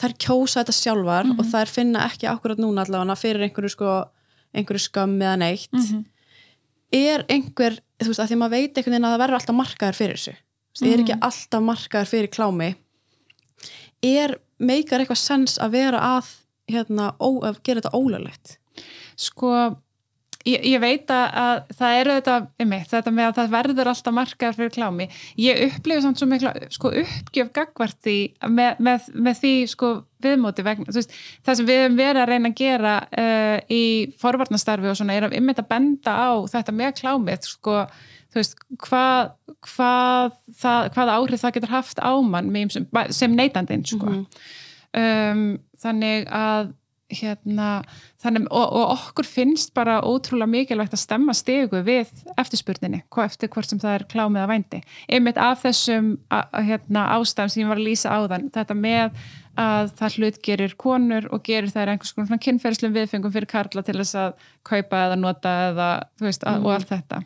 [0.00, 1.40] þær kjósa þetta sjálfar mm -hmm.
[1.40, 3.92] og þær finna ekki akkurat núna allavega fyrir einhverju sko
[4.54, 6.04] einhverju skam eða neitt mm -hmm.
[6.92, 10.00] er einhver, þú veist, að því maður veit einhvern veginn að það verður alltaf markaður
[10.00, 10.34] fyrir þessu
[10.78, 11.26] það er ekki mhm.
[11.28, 12.74] alltaf markaður fyrir klámi
[14.02, 16.26] er meikar eitthvað sens að vera að
[16.68, 18.58] hérna, ó, að gera þetta ólöglegt
[19.16, 19.76] sko
[20.44, 24.56] Ég, ég veit að það eru þetta, einmitt, þetta með að það verður alltaf markaðar
[24.58, 25.06] fyrir klámi.
[25.40, 28.16] Ég upplifi samt svo mikla sko, uppgjöf gagvart því
[28.52, 29.92] með, með, með því sko,
[30.24, 30.92] viðmóti vegna.
[30.92, 31.16] Veist,
[31.48, 33.82] það sem við hefum verið að reyna að gera uh, í
[34.20, 37.80] forvarnastarfi og svona er að einmitt að benda á þetta með klámið sko,
[38.36, 39.34] veist, hvað,
[39.70, 43.88] hvað, það, hvað áhrif það getur haft á mann sem, sem neytandinn.
[43.88, 44.12] Sko.
[44.12, 45.36] Mm -hmm.
[45.40, 45.44] um,
[45.80, 46.74] þannig að
[47.12, 47.82] hérna,
[48.22, 53.68] þannig, og, og okkur finnst bara ótrúlega mikilvægt að stemma stegu við eftirspurninni, eftir hvort
[53.68, 54.80] sem það er klámið að vændi.
[55.12, 59.20] Einmitt af þessum hérna, ástæðum sem ég var að lýsa á þann, þetta með
[59.60, 63.94] að það hlut gerir konur og gerir þær einhvers konar kynferðslum viðfengum fyrir karla til
[64.00, 65.90] þess að kaupa eða nota eða,
[66.24, 66.66] veist, að, mm.
[66.66, 67.20] og allt þetta.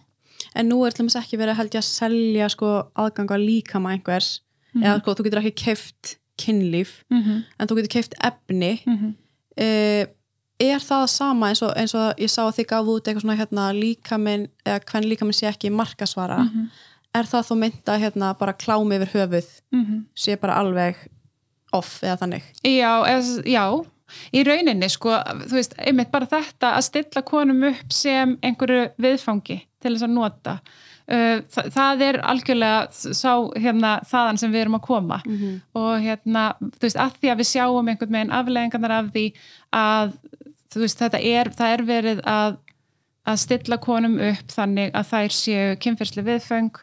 [0.58, 4.42] En nú er til dæmis ekki verið held ég að selja sko, aðganga líkama einhvers,
[4.74, 4.82] mm.
[4.82, 7.38] eða sko, þú getur ekki keift kynlíf, mm -hmm.
[7.58, 9.14] en þú getur keift efni -hmm
[9.58, 13.38] er það sama eins og, eins og ég sá að þið gaf út eitthvað svona
[13.38, 16.66] hérna, líkaminn, eða hvern líkaminn sé ekki markasvara, mm -hmm.
[17.14, 20.02] er það þó mynda hérna bara klámi yfir höfuð mm -hmm.
[20.14, 20.96] sé bara alveg
[21.72, 22.42] off eða þannig?
[22.64, 23.84] Já, eða, já
[24.32, 25.10] í rauninni sko,
[25.48, 30.14] þú veist, einmitt bara þetta að stilla konum upp sem einhverju viðfangi til þess að
[30.14, 30.58] nota
[31.08, 35.60] það, það er algjörlega sá hérna þaðan sem við erum að koma mm -hmm.
[35.80, 39.26] og hérna þú veist að því að við sjáum einhvern veginn afleggingarnar af því
[39.72, 40.12] að
[40.68, 42.58] þú veist þetta er, það er verið að
[43.28, 46.76] að stilla konum upp þannig að þær séu kynferðsli viðfeng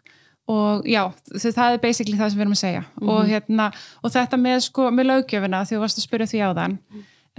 [0.51, 3.09] og já, það er basically það sem við erum að segja mm -hmm.
[3.09, 3.71] og hérna
[4.03, 6.77] og þetta með sko, með lögjöfina því þú varst að spyrja því á þann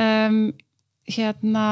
[0.07, 0.53] um,
[1.07, 1.67] hérna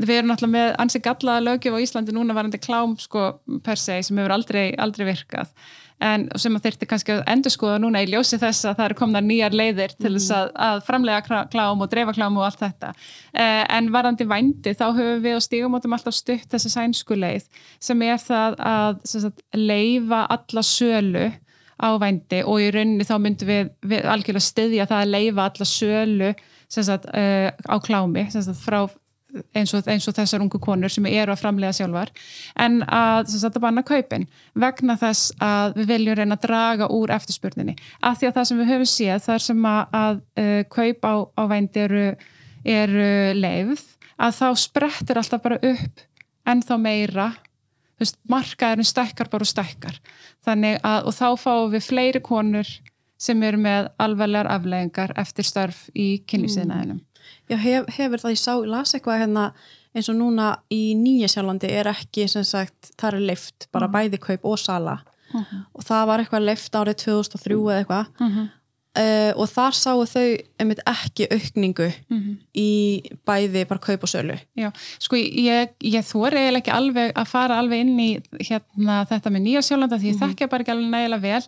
[0.00, 3.28] við erum náttúrulega með ansið gallaða lögjöf á Íslandi núna varandi klám sko
[3.64, 5.52] per se sem hefur aldrei, aldrei virkað.
[6.02, 8.96] En sem að þurfti kannski að endur skoða núna í ljósi þess að það eru
[8.98, 12.90] komna nýjar leiðir til þess að, að framlega klám og dreifa klám og allt þetta.
[13.30, 17.46] Eh, en varandi vændi þá höfum við á stígumótum alltaf stutt þessa sænsku leið
[17.78, 21.28] sem er það að sagt, leifa alla sölu
[21.82, 25.68] á vændi og í rauninni þá myndum við, við algjörlega styðja það að leifa alla
[25.68, 26.32] sölu
[26.72, 28.86] sagt, uh, á klámi sagt, frá
[29.56, 32.12] eins og, eins og þessar ungu konur sem eru að framlega sjálfar
[32.60, 34.26] en að þetta banna kaupin
[34.58, 37.76] vegna þess að við viljum reyna að draga úr eftirspurninni.
[38.00, 41.14] Af því að það sem við höfum séð þar sem að, að uh, kaup á,
[41.38, 42.04] á vændi eru,
[42.64, 43.86] eru leið
[44.22, 46.06] að þá sprettir alltaf bara upp
[46.48, 47.32] en þá meira
[48.30, 49.50] markaðurinn stækkar bara og
[50.82, 52.66] að og þá fáum við fleiri konur
[53.22, 56.98] sem eru með alvarlegar afleggingar eftir starf í kynlífsiðnaðinum.
[56.98, 57.11] Mm.
[57.50, 59.52] Já, hef, hefur það, ég sá, las eitthvað hérna
[59.92, 63.96] eins og núna í Nýja sjálflandi er ekki, sem sagt, það er leift bara mm.
[63.96, 64.98] bæði kaup og sala
[65.32, 65.44] mhm.
[65.44, 65.62] -huh.
[65.74, 68.48] og það var eitthvað leift árið 2003 eða eitthvað -huh.
[69.02, 70.28] uh, og þar sáu þau
[70.60, 72.36] einmitt ekki aukningu -huh.
[72.54, 72.70] í
[73.26, 77.58] bæði bara kaup og sölu Já, sko ég, ég er eiginlega ekki alveg að fara
[77.58, 80.24] alveg inn í hérna þetta með Nýja sjálflanda því ég mhm.
[80.24, 81.44] þekkja bara ekki alveg nægilega vel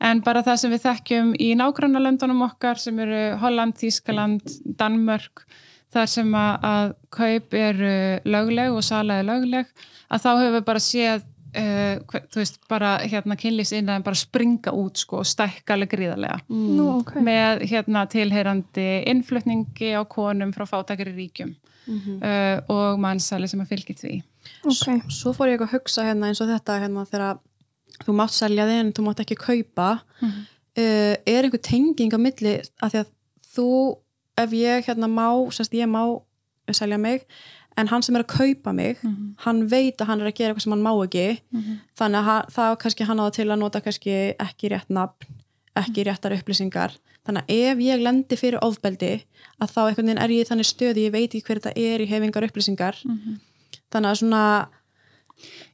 [0.00, 5.46] en bara það sem við þekkjum í nágrannalöndunum okkar sem eru Holland, Þískaland, Danmörk
[5.94, 7.94] þar sem að, að kaup eru
[8.28, 9.70] lögleg og sala er lögleg
[10.12, 11.24] að þá hefur við bara séð
[11.56, 16.82] uh, þú veist, bara hérna kynlýfsinn bara springa út sko og stækka alveg gríðarlega mm.
[17.00, 17.24] Okay.
[17.24, 22.16] með hérna tilheyrandi innflutningi á konum frá fátakari ríkjum mm -hmm.
[22.20, 24.22] uh, og mannsali sem að fylgja því
[24.64, 25.00] okay.
[25.08, 27.38] Svo fór ég að hugsa hérna eins og þetta hérna þegar
[28.04, 29.88] þú mátt selja þig en þú mátt ekki kaupa
[30.20, 30.42] mm -hmm.
[30.82, 33.10] uh, er einhver tenging á milli að því að
[33.56, 33.68] þú
[34.36, 36.02] ef ég hérna má, semst ég má
[36.72, 37.24] selja mig,
[37.76, 39.00] en hann sem er að kaupa mig,
[39.44, 41.26] hann veit að hann er að gera eitthvað sem hann má ekki.
[41.98, 44.14] Þannig að þá kannski hann á það til að nota kannski
[44.46, 45.36] ekki rétt nafn,
[45.76, 46.96] ekki réttar upplýsingar.
[47.26, 49.12] Þannig að ef ég lendi fyrir ofbeldi
[49.60, 52.00] að þá einhvern veginn er ég í þannig stöði ég veit ekki hver þetta er
[52.00, 52.96] í hefingar upplýsingar.
[53.92, 54.42] Þannig að svona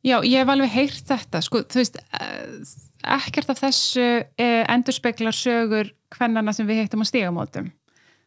[0.02, 2.72] Já, ég hef alveg heyrt þetta, sko, þú veist, eh,
[3.14, 4.06] ekkert af þessu
[4.38, 7.68] eh, endurspeglar sögur hvernana sem við heittum á stígamótum.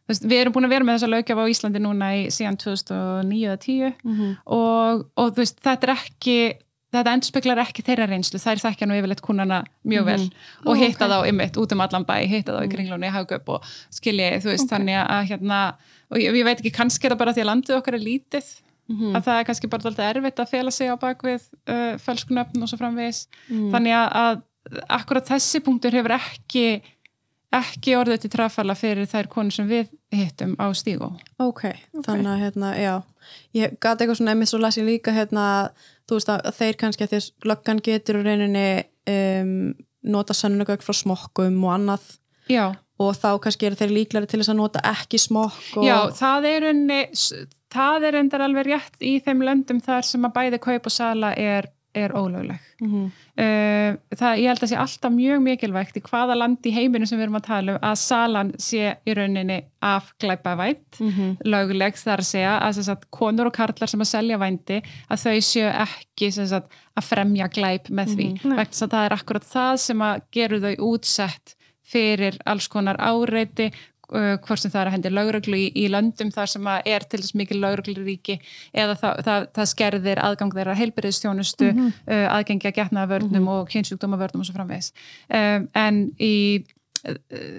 [0.06, 2.56] Þú veist, við erum búin að vera með þessa lögjafa á Íslandi núna í síðan
[2.62, 3.92] 2009 eða 10
[4.46, 6.36] og, og þú veist, þetta er ekki,
[6.94, 10.20] þetta endurspeglar ekki þeirra reynslu, þær þekkja nú yfirleitt kúnana mjög vel
[10.64, 11.10] og Ó, hitta ok.
[11.12, 14.70] þá ymmit út um allan bæ, hitta þá í kringlunni, hagöp og skilji, þú veist,
[14.70, 15.58] þannig að hérna,
[16.08, 18.52] og ég, ég veit ekki, kannski er það bara því að landið okkar er lítið,
[18.86, 22.70] að það er kannski bara alltaf erfitt að fela sig á bakvið uh, fölskunöfn og
[22.70, 23.24] svo framvegis.
[23.48, 26.66] Þannig að, að akkurat þessi punktur hefur ekki
[27.56, 31.12] ekki orðið til trafala fyrir þær konur sem við hittum á stígó.
[31.42, 31.68] Ok,
[32.04, 32.94] þannig að hérna, já.
[33.56, 35.44] Ég gati eitthvað svona, einmitt svo las ég líka hérna,
[36.06, 38.66] þú veist að, þeir kannski að þess löggan getur í rauninni
[39.12, 39.54] um,
[40.06, 42.10] nota sönnugögg frá smokkum og annað.
[42.50, 45.86] Já, og þá kannski eru þeir líklari til þess að nota ekki smokk og...
[45.86, 47.00] Já það er unni
[47.76, 51.34] það er endar alveg rétt í þeim löndum þar sem að bæði kaup og sala
[51.36, 53.06] er, er ólögleg Mhm.
[53.40, 57.16] Uh, það, ég held að sé alltaf mjög mikilvægt í hvaða land í heiminu sem
[57.18, 61.38] við erum að tala um að salan sé í rauninni af glæpavætt, Mhm.
[61.48, 65.36] löguleg þar að segja að, sagt, konur og karlar sem að selja vændi, að þau
[65.40, 68.56] séu ekki sagt, að fremja glæp með því, mm Nei.
[68.56, 71.54] vegna að það er akkurat það sem að gerur þau útsett
[71.86, 73.70] fyrir alls konar áreiti
[74.12, 77.20] uh, hvort sem það er að hendi lögreglu í, í löndum þar sem er til
[77.22, 78.38] þess mikil lögregluríki
[78.74, 81.92] eða það, það, það skerðir aðgang þeirra heilbyrðistjónustu Mhm.
[82.06, 84.92] uh, aðgengi að getnaða vörnum og kynsjúkdóma vörnum og svo framvegis
[85.30, 86.64] um, en í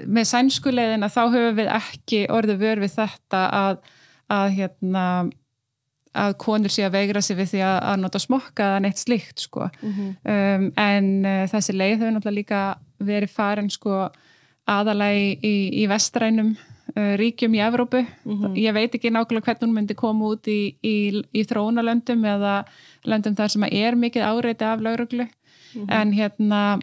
[0.07, 3.77] með sænsku leiðina þá höfum við ekki orðið vör við þetta að,
[4.33, 5.03] að hérna
[6.17, 9.43] að konur sé að veigra sig við því að, að nota smokka eða neitt slíkt
[9.45, 9.67] sko.
[9.85, 10.07] Mhm.
[10.33, 12.61] um, en uh, þessi leið hefur náttúrulega líka
[13.07, 14.07] verið farin sko
[14.67, 18.03] aðalagi í, í vestrænum uh, ríkjum í Evrópu.
[18.25, 18.57] Mhm.
[18.59, 22.59] ég veit ekki nákvæmlega hvernig hún myndi koma út í, í, í þróunalöndum eða
[23.05, 25.27] löndum þar sem er mikið áreiti af lauruglu
[25.87, 26.79] en hérna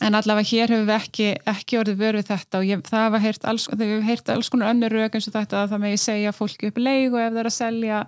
[0.00, 3.20] en allavega hér hefur við ekki, ekki orðið vör við þetta og ég, það hafa
[3.24, 6.70] heyrt alls, hefur alls konar önnur rauk eins og þetta að það megi segja fólki
[6.70, 8.02] upp leigu ef það er að selja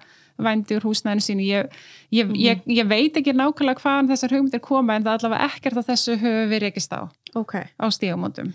[0.44, 1.46] vændi úr húsnæðinu sínu.
[1.46, 1.81] Ég,
[2.14, 5.90] ég, ég, ég veit ekki nákvæmlega hvaðan þessar hugmyndir koma en það allavega ekkert af
[5.90, 7.00] þessu höfum við rekist á.
[7.38, 8.55] Ok, á stígamótum.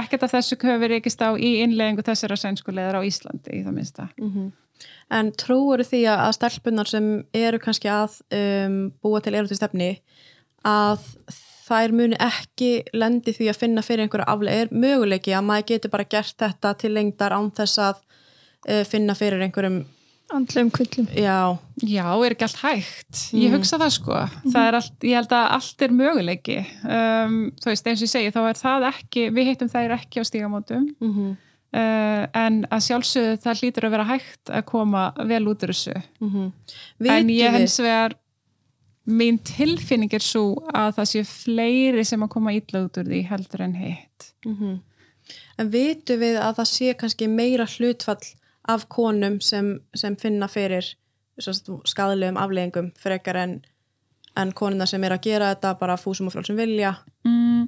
[0.00, 3.76] Ekkert af þessu höfum við rekist á í innleggingu þessara sænskuleðar á Íslandi í það
[3.76, 4.08] minnsta.
[4.20, 4.50] Mhm.
[5.12, 7.06] En trúur því að stelpunar sem
[7.36, 9.90] eru kannski að um, búa til erotísk stefni
[10.64, 11.02] að
[11.70, 15.92] þær muni ekki lendi því að finna fyrir einhverja aflega er möguleiki að maður getur
[15.92, 19.82] bara gert þetta til lengdar án þess að uh, finna fyrir einhverjum
[20.34, 23.20] andlum kvillum já, Já, er ekki allt hægt?
[23.36, 24.16] Ég hugsa það sko.
[24.52, 26.56] Það er allt, ég held að allt er möguleiki.
[26.84, 30.20] Um, þú veist, eins og ég segi, þá er það ekki, við hittum þær ekki
[30.20, 31.36] á stígamótum, mm -hmm.
[31.80, 35.96] uh, en að sjálfsögðu það hlýtur að vera hægt að koma vel út úr þessu.
[37.08, 38.16] en ég hens vegar,
[39.06, 43.26] mín tilfinning er svo að það sé fleiri sem að koma illa út úr því
[43.26, 44.32] heldur en hitt.
[44.44, 44.80] Mhm.
[45.58, 48.20] En vitum við að það sé kannski meira hlutfall
[48.70, 50.94] af konum sem, sem finna fyrir
[51.40, 53.60] skadalegum afleggingum frekar en,
[54.38, 56.92] en konuna sem er að gera þetta bara fúsum og frálsum vilja.
[57.26, 57.66] Mm,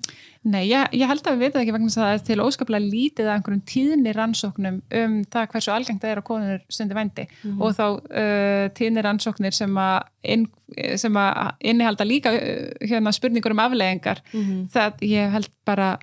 [0.52, 2.92] nei, ég, ég held að við veitum ekki vegna þess að það er til óskaplega
[2.92, 7.26] lítið að einhverjum tíðni rannsóknum um það hversu algengt það er að konur stundi vændi.
[7.58, 14.24] Og þá uh, tíðni rannsóknir sem að, inn, innihalda líka uh, hérna, spurningur um afleggingar
[14.72, 15.94] það ég held bara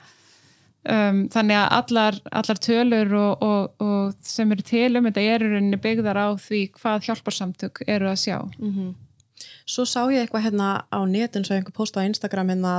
[0.93, 5.61] um, þannig að allar, allar tölur og, og, og sem eru til um þetta eru
[5.85, 8.37] byggðar á því hvað hjálparsamtök eru að sjá.
[9.69, 12.73] Svo sá ég eitthvað hérna á netun svo einhver posta á Instagram hérna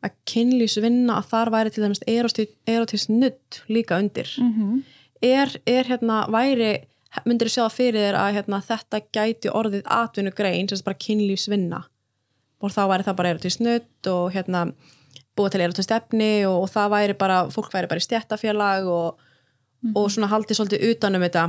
[0.00, 4.30] að kynlýsvinna að þar væri til dæmis erotísk nudd líka undir.
[4.40, 4.84] Mm
[5.22, 6.72] er, er hérna væri
[7.26, 11.82] myndir þú sjá fyrir þér að hérna, þetta gæti orðið atvinnugrein sem sagt bara kynlýsvinna
[12.60, 14.66] og þá væri það bara erotísk nudd og hérna
[15.36, 19.22] búa til erotísk stefni og, og það væri bara, fólk væri bara í stjættafélag og,
[19.92, 21.46] og svona haldið svolítið utanum þetta.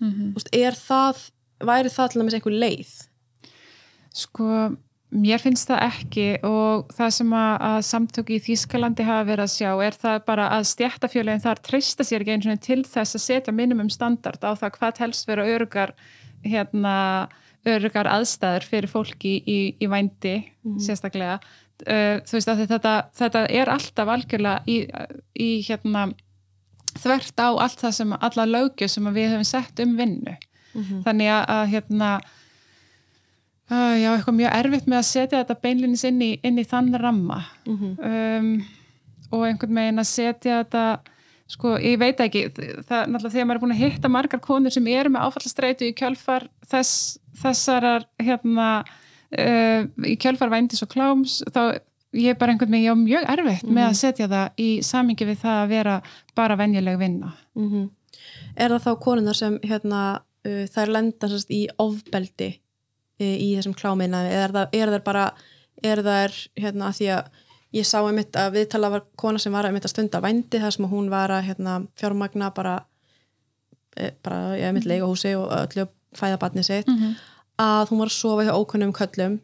[0.00, 0.32] -hmm.
[0.36, 1.28] Úst, er það,
[1.60, 2.94] væri það til dæmis einhver leið?
[4.14, 4.48] Sko,
[5.14, 9.54] mér finnst það ekki og það sem að, að samtöki í Þýskalandi hafa verið að
[9.54, 13.24] sjá er það bara að stjættafjölinn þar treysta sér ekki eins og til þess að
[13.28, 15.94] setja minimum standard á það hvað helst vera örugar
[16.44, 16.96] hérna,
[17.64, 20.36] örugar aðstæður fyrir fólki í, í vændi
[20.82, 21.38] sérstaklega
[21.86, 24.78] uh, þú veist að þetta, þetta er alltaf algjörlega í,
[25.34, 26.08] í hérna
[26.94, 30.36] þvert á allt það sem, alla lögju sem við hefum sett um vinnu.
[31.04, 32.10] Þannig að, að hérna
[33.70, 36.94] uh, já, eitthvað mjög erfitt með að setja þetta beinlinis inn í, inn í þann
[36.98, 37.40] ramma.
[37.66, 38.54] Um,
[39.34, 40.84] og einhvern veginn að setja þetta
[41.50, 44.74] sko, ég veit ekki það er náttúrulega þegar maður er búin að hitta margar konur
[44.74, 48.68] sem eru með áfallastreitu í kjölfar þess, þessarar hérna
[49.38, 51.80] uh, í kjölfar vændis og kláms þá
[52.14, 55.26] ég er bara einhvern veginn, ég á mjög erfitt með að setja það í samingi
[55.26, 55.94] við það að vera
[56.38, 57.32] bara venjuleg vinna.
[57.58, 57.88] Mhm.
[58.56, 60.02] Er það þá konunar sem hérna,
[60.46, 65.04] uh, þær lenda sérst, í ofbeldi uh, í þessum klámiðna eða er það, er það
[65.08, 65.26] bara
[65.84, 67.42] er það hérna því að
[67.74, 70.88] ég sá einmitt að viðtala var kona sem var einmitt að stunda vændi þar sem
[70.90, 72.76] hún var að hérna, fjármagna bara,
[73.96, 76.90] e, bara ég einmitt leiga húsi og öllu fæða batni sitt
[77.60, 79.40] að hún var að sofa hjá ókunnum köllum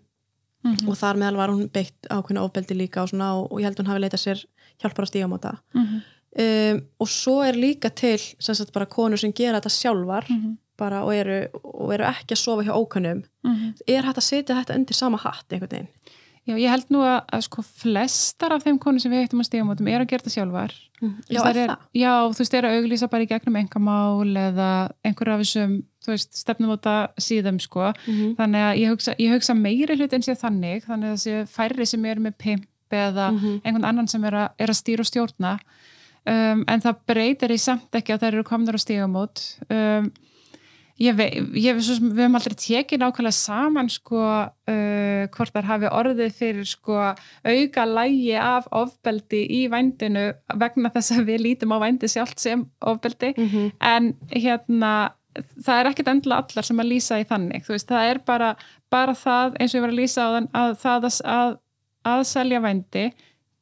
[0.88, 3.78] og þar meðal var hún beitt ákveðna ofbeldi líka og, svona, og, og ég held
[3.80, 4.42] hún hafi leitað sér
[4.82, 9.18] hjálpar að stíga á móta um, og svo er líka til sem sagt bara konur
[9.18, 10.26] sem gera þetta sjálfar
[10.80, 13.18] bara og eru, og eru ekki að sofa hjá ókunnum.
[13.86, 15.88] Er hægt að setja þetta undir sama hatt einhvern veginn?
[16.48, 19.50] Já, ég held nú að, að sko flestar af þeim konur sem við heitum að
[19.50, 20.72] stíga mótum er að gera þetta sjálfar.
[21.00, 21.82] Þú Já, er þær það?
[22.00, 24.70] Já, þú veist, þeir eru að auglýsa bara í gegnum engamál eða
[25.04, 27.92] einhverja af þessum, þú veist, stefnum út að síðum, sko.
[28.06, 28.36] Mhm.
[28.38, 31.86] Þannig að ég hugsa, ég hugsa meiri hlut en sé þannig, þannig að þessi færri
[31.86, 33.60] sem eru með pimp eða Mhm.
[33.64, 35.58] einhvern annan sem er að, er að stýra og stjórna.
[36.26, 39.40] Um, en það breytir í samt ekki að þær eru komnar á stígamót.
[39.70, 40.12] Um,
[41.00, 45.64] ég vei, ég, svo, sem- við höfum aldrei tekið nákvæmlega saman sko uh, hvort þar
[45.64, 51.72] hafi orðið fyrir sko auka lægi af ofbeldi í vændinu vegna þess að við lítum
[51.72, 53.72] á vændi sjálft sem ofbeldi Mhm.
[53.80, 57.66] en hérna það er ekkit endilega allar sem að lýsa í þannig.
[57.68, 58.50] Veist, það er bara,
[58.92, 61.56] bara það eins og ég var að lýsa á þann að það að,
[62.12, 63.06] að, selja vændi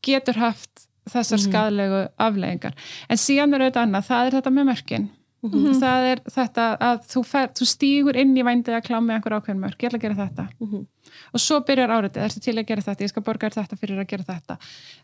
[0.05, 2.75] getur haft þessar skadlegu afleggingar
[3.09, 5.09] en síðan er auðvitað annað, það er þetta með mörkin.
[5.39, 9.61] Það er þetta að þú, fer, þú stígur inn í vændi að klámi einhver ákveðin
[9.63, 10.49] mörk, ég ætla að gera þetta.
[10.59, 10.87] Mhm.
[11.33, 13.05] og svo byrjar áriðið, ertu til að gera þetta?
[13.05, 14.57] Ég skal borga þetta fyrir að gera þetta.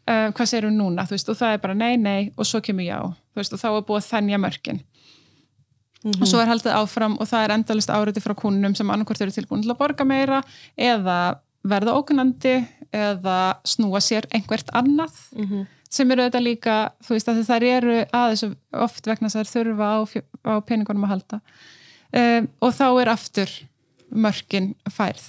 [0.08, 2.84] Uh, hvað þú núna, þú veist, og það er bara nei, nei og svo kemur
[2.84, 2.98] já,
[3.32, 4.80] þú veist, og þá er búið að þennja mörkin
[6.04, 9.30] og svo er haldið áfram og það er endalist áriðið frá kúnum sem annarkvort eru
[9.32, 10.42] tilbúin til að borga meira
[10.76, 12.56] eða verða ókunandi
[12.92, 15.66] eða snúa sér einhvert annað Mhm.
[15.90, 19.54] sem eru þetta líka, þú veist, að þær eru aðeins oft vegna þess að þær
[19.54, 19.98] þurfa á,
[20.50, 21.40] á peningunum að halda
[22.12, 23.48] um, og þá er aftur
[24.12, 25.24] mörkin færð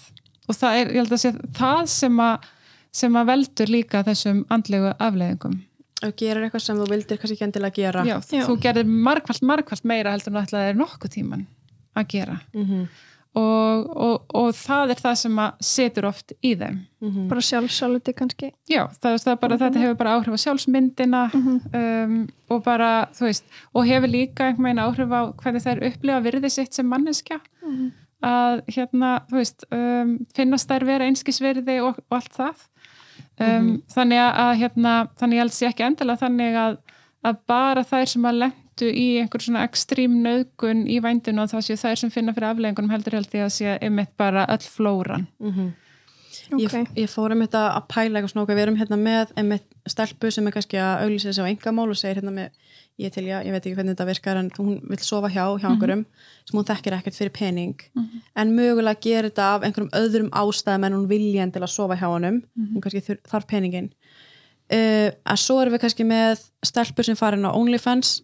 [0.50, 2.52] og það er, ég held að sé, það sem að
[2.96, 5.56] sem að veldur líka þessum andlegu afleiðingum.
[6.04, 8.44] Og gerir eitthvað sem þú vildir kannski ekki endilega gera Já, Já.
[8.50, 11.46] þú gerðir margfald, margfald meira heldur en ætlaði er nokkuð tíman
[11.96, 12.88] að gera Mhm.
[13.36, 16.78] og, og, og það er það sem að setur oft í þeim.
[17.04, 17.28] Mhm.
[17.28, 22.64] bara sjálfsáliti kannski Já, það, það bara, þetta hefur bara áhrif á sjálfsmyndina um, og
[22.64, 23.44] bara, þú veist,
[23.76, 27.40] og hefur líka einhvern veginn áhrif á hvernig þær upplifa virði sitt sem manneskja
[28.26, 32.64] að hérna, þú veist, um, finnast þær vera einskisvirði og, og allt það
[33.40, 36.78] um, þannig að, hérna, þannig held sér ekki endilega þannig að,
[37.26, 41.66] að bara þær sem að lendu í einhver svona ekstrím nöðgun í vændinu og það
[41.70, 45.28] séu þær sem finna fyrir afleggingunum heldur held ég að sé einmitt bara öll flóran
[45.40, 45.74] Mhm.
[46.52, 49.34] Ok, ég, ég fór um þetta að pæla eitthvað svona okkur, við erum hérna með
[49.40, 53.14] einmitt stelpu sem er kannski að auglýsa sig á engamál og segir hérna með, ég
[53.16, 56.06] til já, ég veit ekki hvernig þetta virkar en hún vil sofa hjá, hjá einhverjum
[56.46, 57.86] sem hún þekkir ekkert fyrir pening.
[58.36, 62.08] En mögulega gerir þetta af einhverjum öðrum ástæðum en hún vilja til að sofa hjá
[62.08, 62.42] honum.
[62.56, 63.92] Hún kannski þarf peningin
[64.74, 68.20] uh, að svo erum við kannski með stelpur sem farin á OnlyFans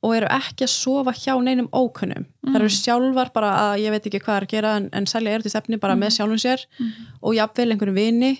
[0.00, 2.24] og eru ekki að sofa hjá neinum ókunnum.
[2.46, 5.34] Þar eru sjálfar bara að ég veit ekki hvað er að gera en, en selja
[5.34, 6.64] eru til stefni bara með sjálfum sér
[7.20, 8.32] og jafnvel einhverjum vini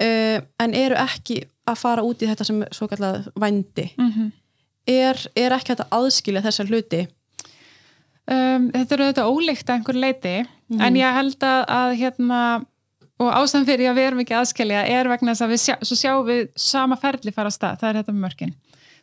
[0.00, 3.90] uh, en eru ekki að fara út í þetta sem svo kallað vændi.
[4.00, 4.32] Mm
[4.86, 7.02] er, er ekki að aðskilja þessar hluti?
[8.26, 10.34] Um, þetta eru auðvitað ólíkt að einhver leiti
[10.82, 12.40] en ég held að, að hérna,
[13.22, 16.24] og ástæðan fyrir að við erum ekki aðskilja er vegna þess að við sjá, sjáum
[16.26, 18.56] við sama ferli fara að stað, það er þetta með mörkin.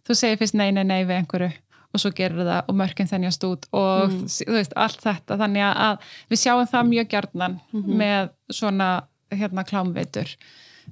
[0.03, 1.53] Þú segir fyrst nei, nei, nei við einhverju
[1.93, 5.37] og svo gerir það og mörkin þennjast út og þú veist, allt þetta.
[5.43, 7.59] Þannig að við sjáum það mjög gjarnan
[8.01, 8.89] með svona
[9.33, 10.33] hérna klámveitur.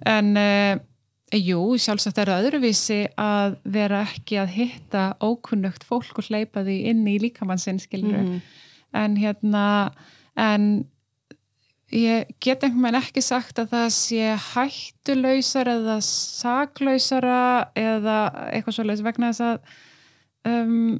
[0.08, 0.78] En uh,
[1.36, 7.06] jú, sjálfsagt er öðruvísi að vera ekki að hitta ókunnugt fólk og hleypa því inn
[7.08, 8.42] í líkamannsinn skilur
[8.92, 9.92] en hérna
[10.36, 10.66] en
[11.92, 18.18] ég get einhvern veginn ekki sagt að það sé hættulausar eða saklausara eða
[18.52, 19.80] eitthvað svoleiðis vegna þess að
[20.48, 21.00] um,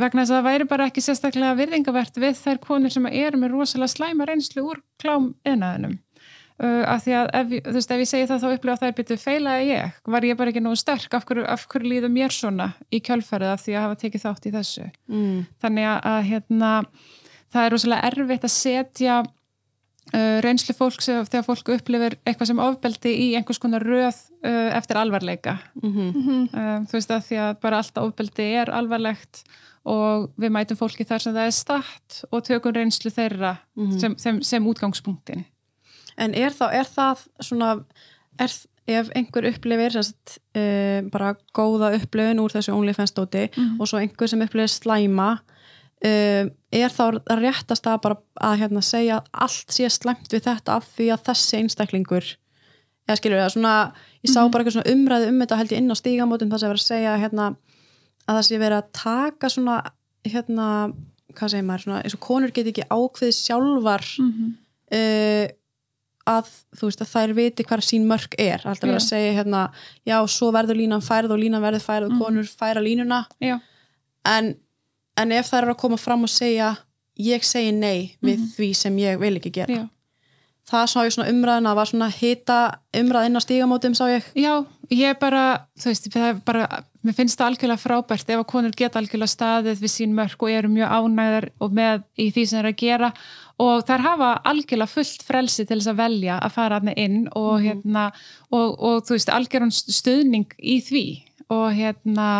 [0.00, 3.56] vegna þess að það væri bara ekki sérstaklega virðingavert við þær konur sem eru með
[3.56, 5.98] rosalega slæma reynslu úr klám einaðinum
[6.62, 9.18] uh, af því að ef, þú veist, ef ég segi það þá upplifa þær byrju
[9.24, 11.16] feilaði ég, var ég bara ekki nógu sterk?
[11.16, 14.48] Af hverju, af hverju líður mér svona í kjölfærið af því að hafa tekið þátt
[14.48, 14.88] í þessu?
[15.10, 15.36] Mm.
[15.62, 16.72] þannig að, hérna,
[17.50, 19.20] það er rosalega erfitt að setja
[20.42, 24.96] reynslu fólks ef- þegar fólk upplifir eitthvað sem ofbeldi í einhvers konar röð uh, eftir
[24.98, 25.58] alvarleika.
[25.82, 25.98] Mm
[26.50, 29.44] um, þú veist að því að bara allt ofbeldi er alvarlegt
[29.84, 33.54] og við mætum fólki þar sem það er statt og tökum reynslu þeirra
[33.98, 35.44] sem, sem, sem útgangspunktin
[36.20, 37.70] En er, þá, er það svona
[38.38, 38.50] er,
[38.90, 43.46] ef einhver upplifir sagt, uh, bara góða upplifun úr þessu OnlyFans-dóti
[43.80, 45.38] og svo einhver sem upplifir slæma
[46.06, 47.04] uh, er þá
[47.40, 48.18] réttast að bara
[48.50, 52.32] að hérna, segja allt sé slæmt við þetta af því að þessi einstaklingur
[53.08, 53.76] eða skilur það svona
[54.20, 56.72] ég sá bara eitthvað svona umræðu um þetta held ég inn á stígamótum það sem
[56.72, 57.46] verið að segja hérna,
[58.26, 59.78] að það sé verið að taka svona
[60.28, 60.66] hérna,
[61.34, 65.46] hvað segir maður svona, eins og konur get ekki ákveðið sjálfar uh,
[66.30, 68.62] að þú veist að þær viti hvað sín mörg er.
[68.64, 69.62] Alltaf verið að segja hérna
[70.06, 73.24] já svo verður línan færð og línan verður færð og konur færa línuna.
[73.42, 73.56] Já,
[74.28, 74.52] en,
[75.20, 76.74] en ef þær eru að koma fram og segja
[77.20, 79.80] ég segi nei við því sem ég vil ekki gera.
[79.82, 79.88] Já.
[80.70, 82.58] Það sá ég svona umræðin að var svona hita
[82.94, 84.26] umræðin á stígamótum sá ég.
[84.38, 84.52] Já,
[84.94, 85.44] ég bara,
[85.80, 86.66] þú veist, það er bara,
[87.02, 90.52] mér finnst það algjörlega frábært ef að konur geta algjörlega staðið við sín mörk og
[90.54, 93.10] eru mjög ánægðar og með í því sem þeir eru að gera.
[93.60, 97.52] Og þær hafa algjörlega fullt frelsi til þess að velja að fara aðna inn og
[97.64, 98.06] hérna,
[98.52, 101.04] og, og þú veist, algjörðan stuðning í því.
[101.50, 102.30] Og hérna,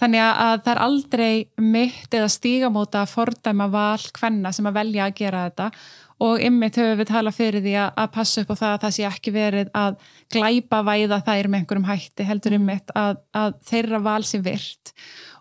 [0.00, 5.08] þannig að það er aldrei mitt eða stígamóta að fordæma val hvenna sem að velja
[5.08, 5.68] að gera þetta.
[6.24, 8.96] Og ymmit höfum við talað fyrir því að, að passa upp á það að það
[8.96, 9.96] sé ekki verið að
[10.32, 14.94] glæpa væða þær með einhverjum hætti heldur ymmit að, að þeirra val sé virt.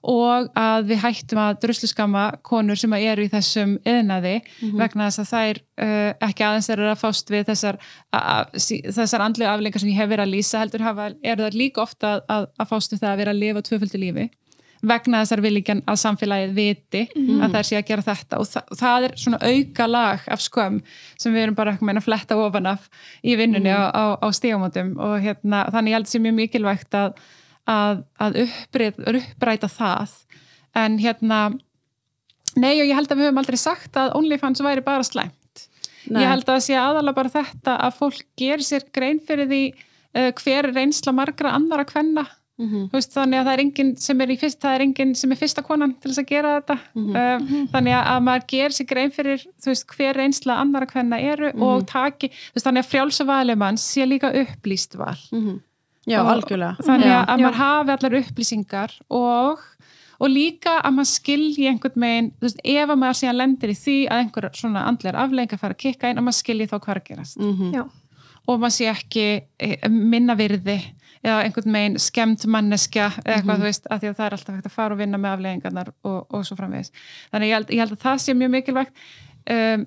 [0.04, 4.34] Og að við hættum að drusluskama konur sem eru í þessum yðnaði
[4.82, 7.80] vegna þess að þær uh, ekki aðeins eru að fást við þessar,
[8.98, 12.18] þessar andlega aflengar sem ég hef verið að lýsa heldur hafa, eru það líka ofta
[12.18, 14.28] að, að, fást við það að vera að lifa tvöföldu lífi
[14.84, 18.40] vegna þessar viljan að samfélagið viti að þær sé að gera þetta.
[18.40, 20.80] Og það, það er svona auka lag af skömm
[21.20, 22.90] sem við erum bara að fletta ofan af
[23.24, 24.96] í vinnunni á, á, á stígamótum.
[25.00, 27.22] Og hérna, þannig ég held sem mjög mikilvægt að,
[27.70, 30.18] að, að uppræta, uppræta það.
[30.84, 31.40] En hérna
[32.60, 35.40] nei og ég held að við höfum aldrei sagt að OnlyFans væri bara slæmt.
[36.12, 36.20] Nei.
[36.26, 39.64] ég held að það sé aðalega bara þetta að fólk gerir sér grein fyrir því
[39.72, 42.26] uh, hver er reynsla margra annara kvenna
[42.62, 42.82] Mhm.
[42.92, 45.32] Þú veist, þannig að það er enginn sem er í fyrst, það er enginn sem
[45.34, 46.76] er fyrsta konan til þess að gera þetta.
[46.96, 51.88] Um, þannig að maður gerir sér grein fyrir veist, hver reynsla annara hvenna eru og
[51.90, 55.18] taki, veist, þannig að frjálsa valimann sé líka upplýst val.
[56.06, 56.78] Já Og algjörlega.
[56.84, 59.60] þannig að, að maður hafi allar upplýsingar og,
[60.20, 63.78] og líka að maður skilji einhvern megin, þú veist, ef að maður síðan lendir í
[63.82, 66.90] því að einhver svona andlegar afleðingar fara að kikka inn, að maður skilji þá hvað
[66.96, 67.38] er að gerast.
[67.40, 67.74] Mhm.
[67.74, 67.84] Já.
[68.46, 69.26] og maður sé ekki
[69.60, 70.78] eh, minna virði
[71.24, 74.58] eða einhvern megin skemmt manneskja eða eitthvað, þú veist, að því að það er alltaf
[74.58, 76.94] hægt að fara og vinna með afleggingarnar og, og svo framvegis.
[77.32, 79.04] Þannig ég held, ég held að það sé mjög mikilvægt
[79.56, 79.86] um,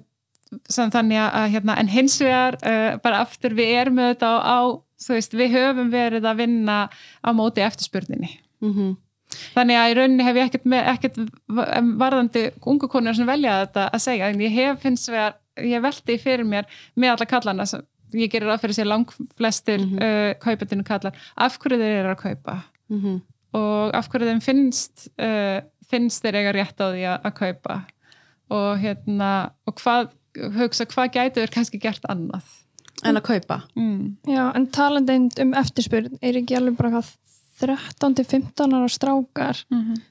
[0.73, 4.59] þannig að, hérna, en hins vegar uh, bara aftur við erum þetta á, á
[5.07, 6.77] þú veist, við höfum verið að vinna
[7.21, 8.39] á móti eftirspurninni.
[8.65, 8.95] Mhm.
[9.53, 11.17] þannig að í rauninni hef ég ekkert, með, ekkert
[12.01, 16.17] varðandi ungu konur sem velja þetta að segja, en ég hef hins vegar ég velti
[16.21, 17.83] fyrir mér með alla kallana sem
[18.17, 20.39] ég gerir að fyrir sér lang flestir mm -hmm.
[20.43, 22.63] kaupendinu kallar af hverju þeir eru að kaupa?
[22.89, 23.21] Mhm.
[23.57, 25.61] og af hverju þeim finnst uh,
[25.91, 27.81] finnst þeir eiga rétt á því að, að kaupa?
[28.51, 29.31] Og hérna
[29.67, 30.11] og hvað,
[30.59, 32.45] hugsa hvað gætu þeir kannski gert annað?
[33.05, 33.61] En að kaupa?
[33.77, 34.17] Mm.
[34.27, 37.11] Já, en talandi einmitt um eftirspurn er ekki alveg bara hvað
[37.61, 39.63] 13-15 ára strákar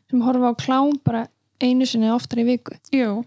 [0.10, 1.28] sem horfa á klám bara
[1.62, 2.76] einu sinni oftar í viku?
[2.93, 3.24] Jú,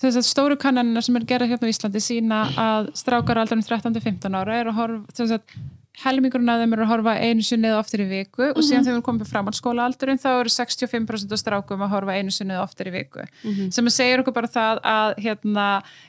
[0.00, 4.38] þess að stóru kannanina sem er gerað hérna á Íslandi sína að strákar aldrei 13-15
[4.40, 5.60] ára er að horfa, þess að
[6.00, 8.98] helmingurinn af þeim eru að horfa einu sinni eða oftar í viku og síðan þegar
[9.00, 12.64] við komum fram á skólaaldurinn þá eru 65% af strákum að horfa einu sinni eða
[12.64, 13.26] oftar í viku.
[13.74, 15.66] Sem að segja okkur bara það að hérna,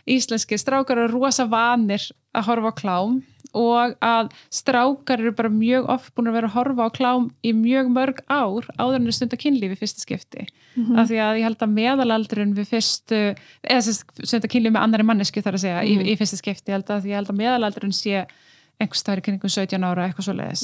[0.07, 3.19] íslenski strákar eru rosa vanir að horfa á klám
[3.58, 7.54] og að strákar eru bara mjög oft búin að vera að horfa á klám í
[7.58, 10.45] mjög mörg ár áður en stund að kynlífi fyrsta skipti.
[10.95, 13.20] Af því að ég held að meðalaldurinn við fyrstu,
[13.64, 16.72] eða stund að kynlífi með annari mannesku þar að segja í, í fyrsta skipti.
[16.72, 18.24] Ég held að, að meðalaldurinn sé
[18.82, 20.64] einhvers staðar í kringum 17 ára eitthvað svo leiðis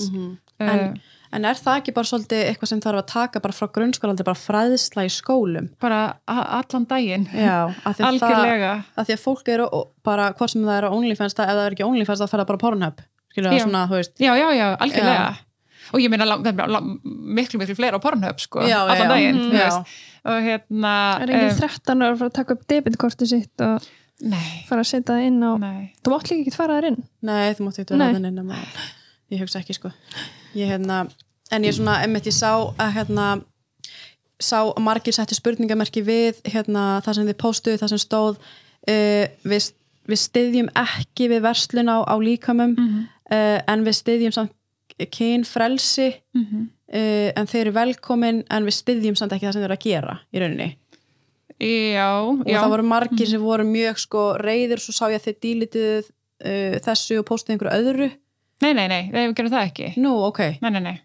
[0.64, 0.98] en,
[1.36, 4.40] en er það ekki bara svolítið eitthvað sem þarf að taka bara frá grunnskólaldi, bara
[4.40, 9.68] fræðsla í skólum bara allan daginn já, að algjörlega það af því að fólk eru
[10.08, 12.44] bara, hvort sem það er á OnlyFans það- ef það er ekki OnlyFans þá fer
[12.44, 13.04] það bara Pornhub
[13.34, 13.66] skilur það Já.
[13.68, 15.28] svona, þú veist já, já, já, algjörlega
[15.88, 16.90] og ég það lang-
[17.38, 19.52] miklu, miklu fleiri á Pornhub sko, Já, allan já, daginn mhm.
[19.52, 19.68] þú Já.
[19.68, 19.94] veist.
[20.28, 23.64] og hérna Það er ekki em, 13 ára að fara að taka upp debitkortið sitt
[23.68, 25.82] og Nei, fara að setja það inn á nei.
[26.02, 28.08] þú mátt líka ekki fara þar inn Nei, þú mátti eitthvað Nei.
[28.10, 28.58] ráðan inn nema,
[29.30, 29.92] ég hugsa ekki sko
[30.56, 31.08] ég, hérna,
[31.52, 33.28] en ég svona, emmitt ég sá að hérna
[34.40, 39.26] sá að margir settu spurningamerki við hérna, það sem þið póstuðu, það sem stóð uh,
[39.44, 39.70] við,
[40.08, 43.00] við styðjum ekki við verslun á, á líkamum Mhm.
[43.32, 44.52] uh, en við styðjum samt
[45.12, 46.62] kynfrelsi Mhm.
[46.94, 49.88] uh, en þeir eru velkomin en við styðjum samt ekki það sem þeir eru að
[49.90, 50.70] gera í rauninni
[51.60, 52.60] Já, og já.
[52.62, 56.06] það voru margir sem voru mjög sko reyðir svo sá ég að þið dílituð
[56.46, 58.10] uh, þessu og póstuðu einhverju öðru
[58.62, 59.92] Nei, nei, nei, við gerum það ekki.
[60.02, 60.98] nú, ok, Nei, nei, nei.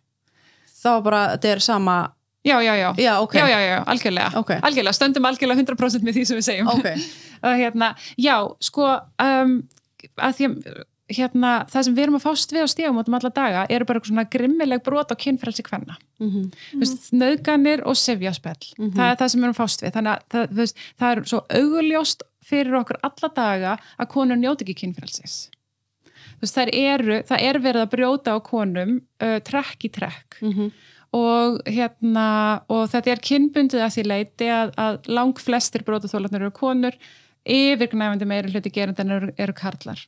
[0.83, 1.97] þá bara, þetta er sama
[2.43, 2.89] Já, já, já.
[2.99, 4.31] já, ok, Já, já, já, algjörlega.
[4.41, 4.49] Ok.
[4.67, 6.71] Algjörlega, stöndum algjörlega 100% með því sem við segjum.
[6.73, 6.89] ok
[7.63, 8.89] hérna, já, sko,
[9.23, 9.53] um,
[10.19, 10.81] að því að
[11.13, 14.01] hérna, það sem við erum að fást við á stígum átum alla daga eru bara
[14.01, 15.99] eitthvað svona grimmileg brot á kynfrelsi kvenna.
[16.23, 16.47] Mhm.
[16.73, 18.63] Þú veist, nöðganir og sefjaspell.
[18.79, 19.93] Það er það sem við erum að fást við.
[19.99, 24.79] Þannig að það, það er svo auguljóst fyrir okkur alla daga að konur njóti ekki
[24.83, 25.37] kynfrelsis.
[26.43, 30.73] Veist, eru, það er verið að brjóta á konum uh, trekk í trekk Mhm.
[31.15, 36.51] og hérna og þetta er kynbundið að því leiti að, að lang flestir brótaþólarnir eru
[36.57, 36.97] konur
[37.47, 40.01] yfirgnæfandi meiri hluti gerandan eru, eru karlar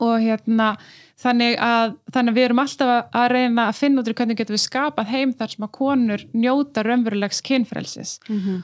[0.00, 0.76] og hérna
[1.18, 4.54] þannig að, þannig að við erum alltaf að, reyna að finna út í hvernig getum
[4.54, 8.62] við skapað heim þar sem að konur njóta raunverulegs kynfrelsis Mhm.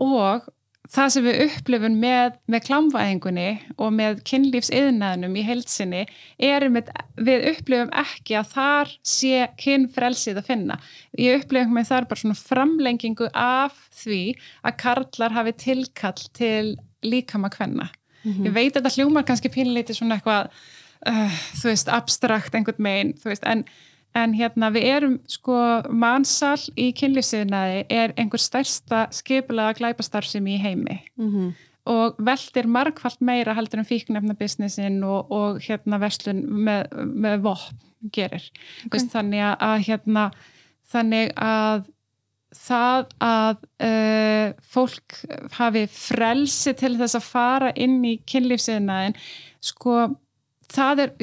[0.00, 0.48] og
[0.90, 6.02] það sem við upplifum með, með klámvæðingunni og með kynlífsiðnaðnum í heilsinni
[6.42, 10.78] er með, við upplifum ekki að þar sé kynfrelsið að finna.
[11.18, 14.22] Ég upplifum með þar bara svona framlengingu af því
[14.66, 16.74] að karlar hafi tilkall til
[17.06, 17.88] líkama kvenna.
[18.22, 20.52] Ég veit að þetta hljómar kannski pínleiti svona eitthvað,
[21.10, 23.64] uh, þú veist, abstrakt einhvern megin, þú veist, en
[24.14, 25.54] En hérna við erum sko
[25.88, 31.54] mannsal í kynlífsiðnaði er einhver stærsta skipulega glæpastarfsemi í heimi Mhm.
[31.86, 37.80] og veldir margfald meira heldur en fíknefna businessin og, og hérna verslun með, með vopn
[38.12, 38.44] gerir.
[38.86, 38.98] Okay.
[38.98, 40.30] Veist, þannig að, hérna
[40.92, 41.84] þannig að
[42.52, 45.16] það að uh, fólk
[45.56, 49.16] hafi frelsi til þess að fara inn í kynlífsiðnaðin
[49.64, 50.16] sko
[50.72, 51.14] það er,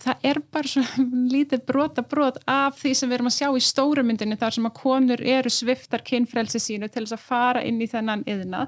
[0.00, 3.64] það er bara svona lítið brota brot af því sem við erum að sjá í
[3.64, 7.80] stóru myndinni þar sem að konur eru sviftar kynfrelsi sínu til þess að fara inn
[7.82, 8.66] í þennan yðna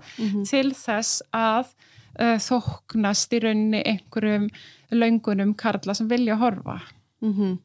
[0.49, 1.73] til þess að
[2.21, 4.49] uh, þóknast í rauninni einhverjum
[4.93, 6.81] löngunum karla sem vilja horfa.
[7.23, 7.61] Mhm.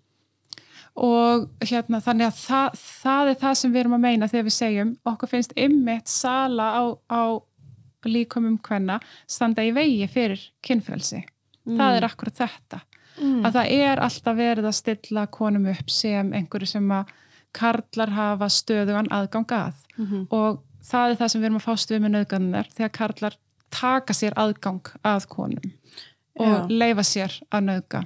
[0.98, 4.54] og hérna þannig að það, það er það sem við erum að meina þegar við
[4.56, 7.24] segjum okkur finnst ymmit sala á, á
[8.06, 9.00] líkumum hvenna
[9.30, 11.22] standa í vegi fyrir kynfrelsi.
[11.68, 12.80] Það er akkurat þetta
[13.18, 17.06] að það er alltaf verið að stilla konum upp sem einhverju sem að
[17.54, 20.28] karlar hafa stöðugan aðgang að Mhm.
[20.32, 23.34] og það er það sem við erum að fást við með nöðgannar þegar karlar
[23.72, 25.72] taka sér aðgang að konum
[26.40, 26.68] og Já.
[26.70, 28.04] leifa sér að nöðga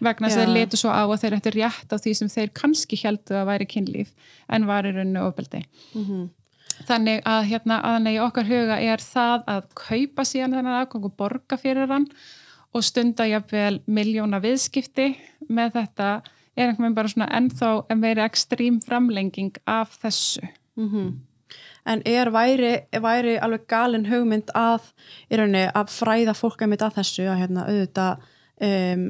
[0.00, 2.50] vegna þess að þeir letu svo á að þeir eftir rétt á því sem þeir
[2.54, 4.12] kannski heldu að væri kynlíf
[4.48, 6.30] en var í rauninu ofbeldi Mhm.
[6.86, 11.16] þannig að hérna aðan í okkar huga er það að kaupa síðan þennan aðgang og
[11.16, 12.06] borga fyrir hann
[12.74, 15.12] og stunda jafnvel miljóna viðskipti
[15.48, 16.08] með þetta
[16.56, 21.12] er einhvern veginn bara svona ennþá en verið ekstrím framlenging af þessu Mhm.
[21.86, 24.80] En er væri, væri alveg galin hugmynd að,
[25.30, 28.22] rauninni, að fræða fólk einmitt að þessu að hérna auðvitað
[28.64, 29.04] um,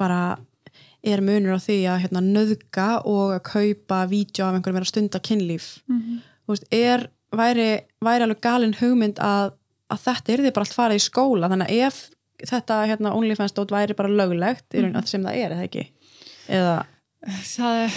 [0.00, 0.38] bara
[1.04, 5.20] er munur á því að hérna nöðga og að kaupa vídeo af einhverjum vera stunda
[5.20, 5.82] kynlíf.
[5.86, 6.18] Mhm.
[6.46, 9.52] Þú veist, er, væri, væri alveg galin hugmynd að,
[9.92, 12.02] að þetta er því bara allt farið í skóla þannig að ef
[12.44, 15.84] þetta hérna OnlyFans dót væri bara löglegt í rauninni sem það er, eða ekki?
[16.46, 16.74] Eða,
[17.42, 17.96] það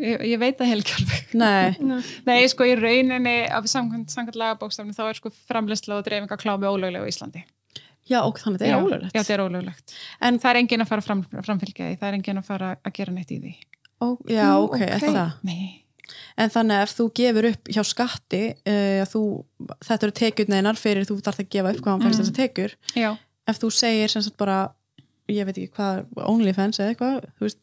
[0.00, 5.18] ég, ég veit það alveg nei, Nei, sko í rauninni af samkvæmt, lagabókstafni þá er
[5.20, 7.42] sko framleysla og dreifinga klámi ólöglega á Íslandi
[8.10, 9.12] já, ok, þannig að þetta Já, er ólöglegt.
[9.14, 9.92] Já, þetta er ólöglegt
[10.26, 12.96] En- það er enginn að fara fram, framfylgja því, það er enginn að fara að
[12.96, 13.52] gera neitt í því
[14.00, 15.10] Ó, já, Nú, ok, er ok.
[15.12, 15.34] það?
[15.44, 15.68] Nei,
[16.40, 19.20] En þannig að ef þú gefur upp hjá skatti uh, þú,
[19.86, 22.24] þetta eru tekjurneginar fyrir þú þarf að gefa upp hvað hann fæst Mm.
[22.24, 23.10] þessar tekjur já
[23.50, 24.60] ef þú segir sem sagt bara
[25.30, 27.60] ég veit ekki hvað, OnlyFans eða eitthvað þú veist,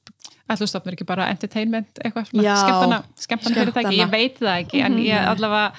[0.53, 5.17] ætlu stofnir ekki bara entertainment eitthvað, skemmtana, skemmtana fyrirtæki ég veit það ekki, en ég
[5.19, 5.33] Mhm.
[5.33, 5.73] allavega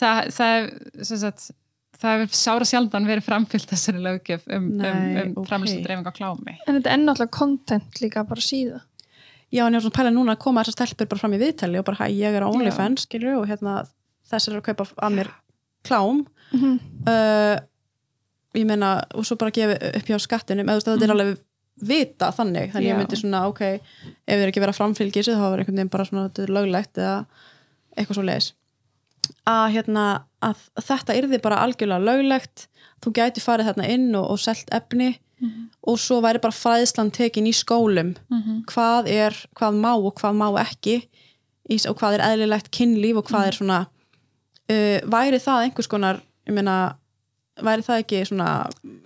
[0.00, 0.70] það, það,
[1.04, 1.50] sem sagt,
[2.00, 5.46] það hefur sára sjaldan verið framfyllt þessari löggjöf um, um, um ok.
[5.48, 6.56] framlýslu dreifinga klámi.
[6.66, 8.80] En þetta er náttúrulega content líka bara síða.
[9.54, 11.38] já en ég var svona að pæla núna að koma þessar stelpur bara fram í
[11.44, 13.76] viðtali og bara hæ, ég er á OnlyFans skilur og hérna
[14.30, 15.28] þessar eru að kaupa af mér
[15.84, 16.24] klám.
[16.52, 17.60] Mm uh,
[18.54, 21.40] ég meina og svo bara gefa upp hjá skattinum eða þetta er alveg
[21.84, 22.92] vita þannig þannig Já.
[22.92, 25.80] ég myndi svona, ok, ef þið er ekki verið að framfylgja þessu þá er einhvern
[25.80, 27.16] veginn bara svona, þetta er löglegt eða
[27.96, 28.52] eitthvað svo leiðis
[29.48, 30.04] að, hérna,
[30.44, 32.68] að þetta yrði bara algjörlega löglegt
[33.04, 35.14] þú gæti farið þarna inn og, og selt efni
[35.84, 38.14] og svo væri bara fræðslan tekin í skólum.
[38.70, 41.02] Hvað er, hvað má og hvað má ekki
[41.88, 46.56] og hvað er eðlilegt kynlíf og hvað er svona uh, væri það einhvers konar ég
[46.56, 46.96] meina,
[47.62, 48.46] væri það ekki svona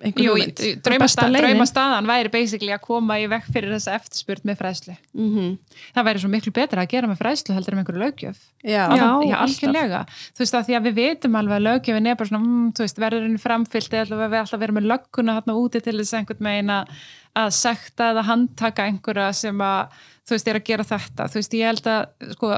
[0.08, 0.54] Jú, hugmynd?
[0.56, 1.44] besta draumasta, leiðin.
[1.50, 4.96] draumastaðan væri basically að koma í vekk fyrir þessa eftirspurt með fræðslu.
[5.18, 5.50] Mm
[5.94, 8.38] það væri svo miklu betra að gera með fræðslu heldur en með einhverju löggjöf.
[8.64, 9.36] Já, Já.
[9.42, 10.00] algjörlega.
[10.32, 12.84] Þú veist að því að við vitum alveg að löggjöfin er bara svona, mm, þú
[12.86, 16.44] veist, verður henni framfyllt eða við alltaf verðum með lögguna þarna úti til þess einhvern
[16.48, 16.92] megin að,
[17.36, 21.54] að sekta eða handtaka einhverja sem að þú veist, er að gera þetta, þú veist,
[21.56, 22.52] ég held að sko,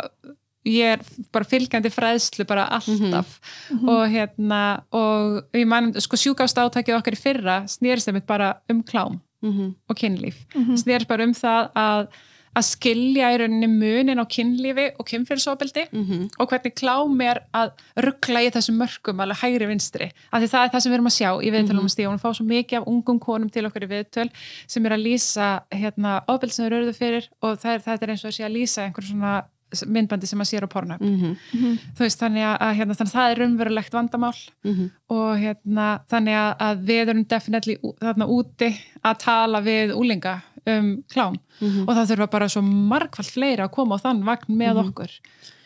[0.67, 1.01] ég er
[1.33, 3.39] bara fylgjandi fræðslu bara alltaf.
[3.81, 8.83] Og hérna, og ég man sko sjúkást átækið okkar í fyrra snýrist þeim bara um
[8.83, 10.37] klám mm og kynlíf,
[10.77, 12.09] snýrist bara um það að
[12.51, 16.31] að skilja í rauninni munin á kynlífi og kynfyrirsofbeldi Mhm.
[16.41, 20.11] og hvernig klám er að ruggla í þessum mörgum alveg hægri vinstri.
[20.33, 22.21] Af því það er það sem við erum að sjá í viðtölum og stíðum og
[22.21, 24.31] fá svo mikið af ungum konum til okkur í viðtöl
[24.67, 28.11] sem er að lýsa hérna, ofbeld sem þeir eruðu fyrir og það er, það er
[28.11, 29.45] eins og að sé að lýsa einhver svona
[29.87, 31.79] myndbandi sem að sér á pornöfn Mhm.
[31.97, 34.39] þú veist þannig að, að hérna, þannig að það er raunverulegt vandamál.
[34.65, 34.91] Mhm.
[35.11, 38.71] og hérna þannig að, að við erum definitely þarna úti
[39.05, 41.39] að tala við úlinga um klám.
[41.61, 41.89] Mhm.
[41.89, 45.11] og það þurfa bara svo margfald fleiri að koma á þann vagn með okkur.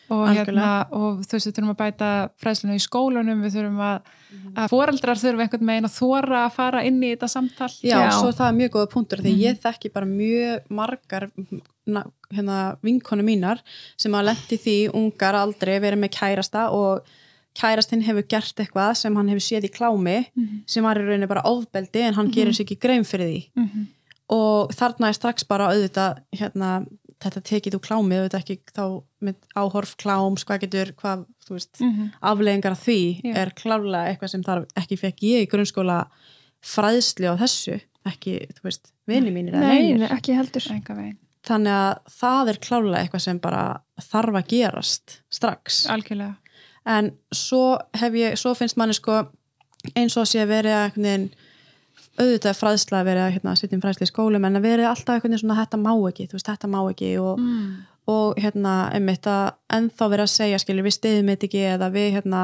[0.07, 4.01] Og, hérna, og þú veist við þurfum að bæta fræðsluna í skólunum við þurfum að,
[4.55, 7.69] að foreldrar þurfum einhvern megin að þóra að fara inn í þetta samtal.
[7.81, 8.11] Já, Já.
[8.19, 11.29] svo það er mjög góða punktur því ég þekki bara mjög margar
[11.85, 13.61] na, hérna, vinkonu mínar
[13.97, 17.05] sem að lendi því ungar aldrei verið með kærasta og
[17.55, 20.17] kærastinn hefur gert eitthvað sem hann hefur séð í klámi
[20.67, 23.43] sem var í rauninni bara ofbeldi en hann gerir sér ekki grein fyrir því.
[23.55, 23.85] Mhm.
[24.29, 26.85] og þarna er strax bara auðvitað hérna,
[27.23, 28.85] þetta tekið úr klámi auðvitað ekki þá
[29.25, 32.09] með áhorf kláms hvað getur, hvað, þú veist Mhm.
[32.21, 33.35] afleðingar af því Já.
[33.41, 35.99] er klárlega eitthvað sem þarf ekki fekk ég í grunnskóla
[36.65, 39.99] fræðsli á þessu ekki, þú veist, vini mínir eða Nei, neinir.
[39.99, 40.61] nei, ekki heldur
[41.45, 43.63] þannig að það er klárlega eitthvað sem bara
[44.01, 46.35] þarf að gerast strax algjörlega
[46.85, 49.27] en svo hef ég, svo finnst manni sko
[49.95, 51.29] eins og sé verið að einhvern veginn
[52.19, 55.23] auðvitað fræðsla að verið að hérna, sitja um fræðsli í skólum en að verið alltaf
[55.23, 57.67] veginn svona þetta má ekki, þú veist, þetta má ekki og, mm.
[58.13, 62.09] og hérna, einmitt að ennþá verið að segja, skilur, við stiðum þetta ekki eða við,
[62.19, 62.41] hérna,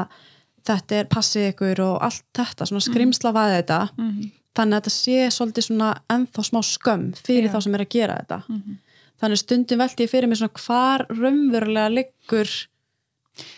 [0.68, 4.30] þetta er passið ykkur og allt þetta, svona skrimsla vaði þetta, Mm.
[4.54, 7.52] þannig að þetta sé svolítið svona ennþá smá skömm fyrir Já.
[7.54, 8.74] þá sem er að gera þetta Mhm.
[9.22, 12.50] þannig stundum velti ég fyrir mig svona hvar raunverulega liggur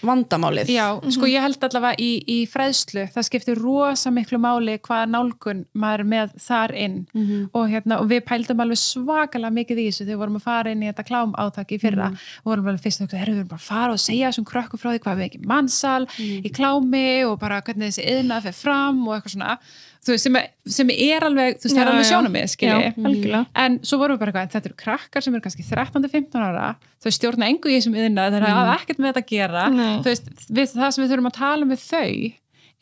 [0.05, 0.71] vandamálið.
[0.75, 5.65] Já, sko ég held allavega í, í fræðslu, það skiptir rosa miklu máli hvaða nálgun
[5.73, 6.99] maður með þar inn.
[7.15, 7.49] Mhm.
[7.53, 10.75] og, hérna, og við pældum alveg svakalega mikið í þessu þegar við vorum að fara
[10.75, 12.11] inn í þetta klám átaki í fyrra.
[12.45, 14.81] Og vorum alveg fyrst að hugsa, erum við bara að fara og segja þessum krökkum
[14.81, 19.03] frá því hvað við ekki mannsal í klámi og bara hvernig þessi yðnað fer fram
[19.09, 19.59] og eitthvað svona
[20.05, 22.93] þú veist, sem, er, sem er alveg, þú veist, það er alveg sjónum Já, skilji
[23.09, 23.43] algjörlega.
[23.65, 26.71] En svo vorum við bara eitthvað, en þetta eru krakkar sem eru kannski 13-15 ára,
[27.05, 29.67] þau stjórna engu í þessum yðna, þeir hafa ekkert með þetta að gera.
[29.75, 29.93] Nei.
[30.05, 32.11] þú veist, við, það sem við þurfum að tala með þau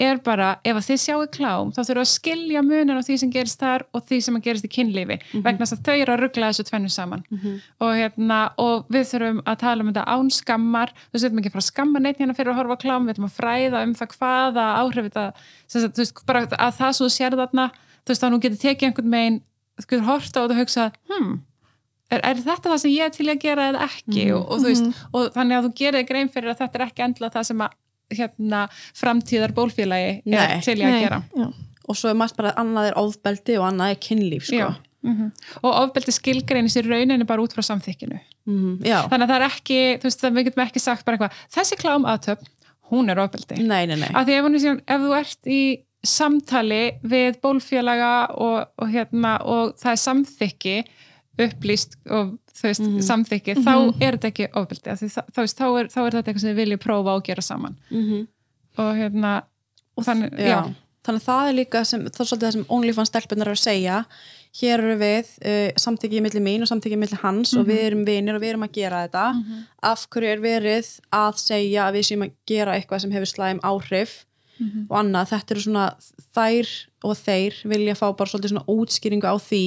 [0.00, 3.16] er bara, ef að þið sjáu klám þá þurfum við að skilja munin á því
[3.20, 6.22] sem gerist þar og því sem gerist í kynlífi vegna þess að þau eru að
[6.22, 7.24] ruggla þessu tvennu saman.
[7.82, 10.94] Og, hérna, og við þurfum að tala um þetta án skammar.
[10.96, 13.06] Þú veist, við þurfum ekki að fara að skamma neitt hérna fyrir að horfa klám
[13.06, 16.98] við þurfum að fræða um það hvaða áhrif sem sagt, þú veist, bara að það
[16.98, 17.70] svo þú sér þarna,
[18.02, 19.40] þú veist, að nú getur tekið einhvern megin,
[19.80, 21.32] þú getur horta og hugsa hmm,
[22.12, 24.26] er, er þetta það sem ég er til að gera eða ekki?
[24.36, 27.06] Og, og, þú veist, og þannig að þú gerir grein fyrir að þetta er ekki
[27.06, 27.78] endla það sem að
[28.18, 28.62] hérna,
[28.98, 31.46] framtíðar bólfélagi er til í að gera já.
[31.88, 34.56] og svo er margt bara að annað er ofbeldi og annað er kynlíf sko.
[34.62, 34.74] Já.
[35.02, 35.32] Mhm.
[35.64, 38.82] og ofbeldi skilgreinis í rauninni bara út frá samþykkinu Mhm.
[38.84, 39.06] Já.
[39.08, 41.76] þannig að það er ekki, þú veist, það við getum ekki sagt bara eitthvað, þessi
[41.78, 42.38] klám aðtöp
[42.90, 44.56] hún er ofbeldi nei, nei, nei af því ef, hún
[44.86, 45.62] ef þú ert í
[46.04, 50.76] samtali við bólfélaga og, og, hérna, og það er samþykki
[51.40, 53.72] upplýst og veist, samþykki, þá
[54.02, 57.16] er þetta ekki það, þá, þá, er, þá er þetta eitthvað sem við viljum prófa
[57.16, 57.78] og gera saman.
[57.90, 58.26] Mhm.
[58.82, 59.32] og hérna
[59.98, 60.48] og þannig, já.
[60.48, 60.60] já,
[61.04, 63.64] þannig að það er líka sem, það er svolítið það sem OnlyFans stelpunar eru að
[63.66, 63.98] segja.
[64.52, 68.36] Hér eru við uh, samtykkið milli mín og samtykkið milli hans og við erum vinir
[68.36, 69.22] og við erum að gera þetta.
[69.88, 73.62] Af hverju er verið að segja að við séum að gera eitthvað sem hefur slæm
[73.64, 74.26] áhrif
[74.88, 75.86] og annað, þetta eru svona
[76.36, 76.68] þær
[77.08, 79.64] og þeir vilja fá bara svolítið svona útskýringu á því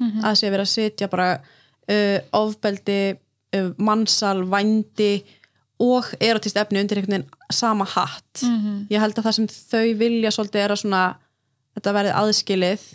[0.00, 3.16] að sé verið að setja bara uh, ofbeldi
[3.56, 5.24] uh, mannsal, vændi
[5.80, 8.42] og erotist efni undir einhvern veginn sama hatt.
[8.90, 11.02] Ég held að það sem þau vilja svolítið er að svona
[11.76, 12.86] þetta verði aðskilið.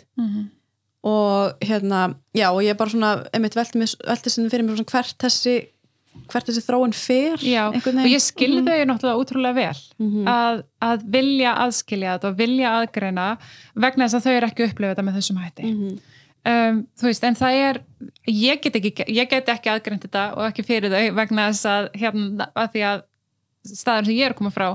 [1.02, 4.76] Og hérna, já og ég er bara svona einmitt velti, mig- velti sinni fyrir mér
[4.78, 5.54] svona hvert þessi
[6.28, 9.78] hvert þessi þróun fer Já, og ég skilði þau náttúrulega útrúlega vel.
[9.98, 10.26] Mhm.
[10.28, 13.26] að, að vilja aðskilja þetta og vilja aðgreina
[13.74, 15.62] vegna þess að þau eru ekki að upplifa þetta með þessum hætti.
[15.72, 15.98] Mhm.
[16.46, 17.80] Um, þú veist, en það er
[18.26, 21.90] ég get ekki, ég get ekki aðgreint þetta og ekki fyrir þau vegna þess að
[22.02, 23.02] hérna, að því að
[23.72, 24.68] staðar sem ég er að koma frá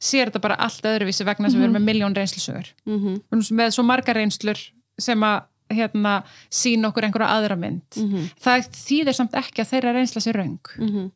[0.00, 3.14] sér þetta bara allt öðruvísi vegna þess að við erum með miljón reynslusögur Mhm.
[3.30, 4.58] Við erum með svo margar reynslur
[4.98, 8.30] sem að hérna, sína okkur einhverja aðra mynd Mhm.
[8.42, 11.10] það þýðir samt ekki að þeirra reynsla sér raung Mhm.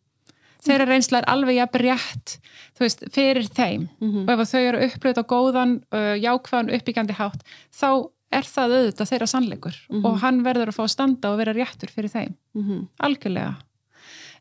[0.64, 2.38] þeirra reynsla er alveg jafn rétt
[2.76, 4.28] þú veist, fyrir þeim Mhm.
[4.28, 7.40] og ef þau eru upplöðt á góðan uh, jákvæðan uppbyggjandi hátt
[7.72, 10.05] þá er það auðvitað þeirra sannleikur Mhm.
[10.07, 12.89] og hann verður að fá að standa og vera réttur fyrir þeim, Mhm.
[13.03, 13.57] algjörlega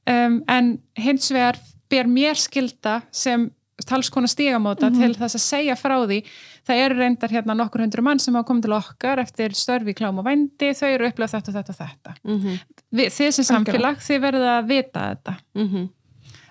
[0.07, 3.51] um, en hins vegar ber mér skilda sem
[3.87, 6.19] talskona stígamóta til þess að segja frá því
[6.67, 10.19] það eru reyndar hérna nokkur hundru mann sem hafa komið til okkar eftir störfi klám
[10.21, 12.59] og vændi þau eru upplöðt þetta og þetta og þetta Mhm.
[12.93, 15.89] Við, þið sem samfélag, þið verður að vita þetta Mhm.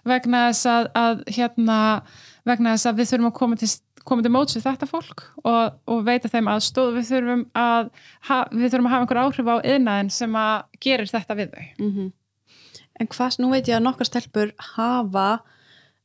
[0.05, 2.03] vegna þess að, að hérna,
[2.45, 3.69] vegna þess að við þurfum að koma til,
[4.09, 7.91] koma til móts við þetta fólk og, og veita þeim aðstóð við þurfum að,
[8.53, 12.13] við þurfum að hafa einhver áhrif á yðnaðin sem að gerir þetta við þau Mhm.
[13.01, 15.43] En hvað, nú veit ég að nokkar stelpur hafa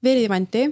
[0.02, 0.64] verið í vændi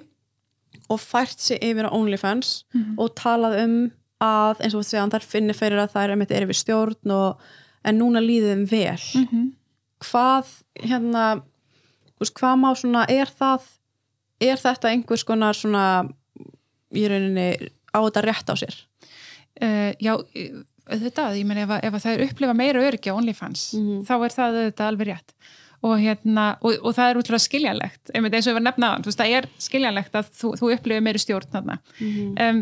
[0.90, 2.64] og fært sig yfir á OnlyFans
[2.98, 3.76] og talað um
[4.24, 7.42] að eins og þú segja, þær finnir fyrir að einmitt er við stjórn og
[7.86, 9.52] en núna líður þeim vel -hmm.
[10.00, 10.46] hvað
[10.82, 11.44] hérna
[12.20, 13.62] hvað má svona, er það
[14.42, 16.10] er þetta einhvers konar svona
[16.94, 17.48] í rauninni
[17.96, 18.76] á þetta rétt á sér?
[19.62, 20.14] Uh, Já,
[20.86, 24.02] auðvitað, ég meni ef, ef að það er upplifa meira öryggi á OnlyFans Mhm.
[24.06, 25.34] þá er það auðvitað alveg rétt.
[25.86, 28.88] Og, hérna, og, og það er útrúlega skiljanlegt einmitt eins og ég var að nefna
[28.90, 31.76] á það er skiljanlegt að þú, þú upplifir meiri stjórn þarna.
[32.42, 32.62] Um,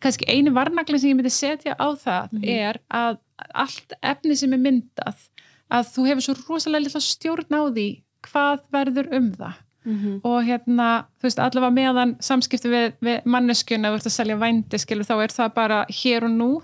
[0.00, 3.18] kannski einu varnagli sem ég myndi setja á það er að
[3.52, 5.26] allt efni sem er myndað
[5.74, 7.86] að þú hefur svo rosalega litla stjórn á því
[8.30, 10.20] hvað verður um það Mhm.
[10.24, 14.78] og hérna, þú veist, allavega meðan samskipti við, við manneskjuna þú ert að selja vændi,
[14.80, 16.62] skilur, þá er það bara hér og nú,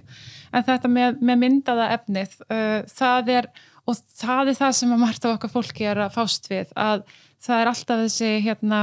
[0.53, 3.51] en þetta með, með myndaða efnið, uh, það er
[3.89, 7.05] og það er það sem að margt af okkar fólki er að fást við, að
[7.43, 8.81] það er alltaf þessi, hérna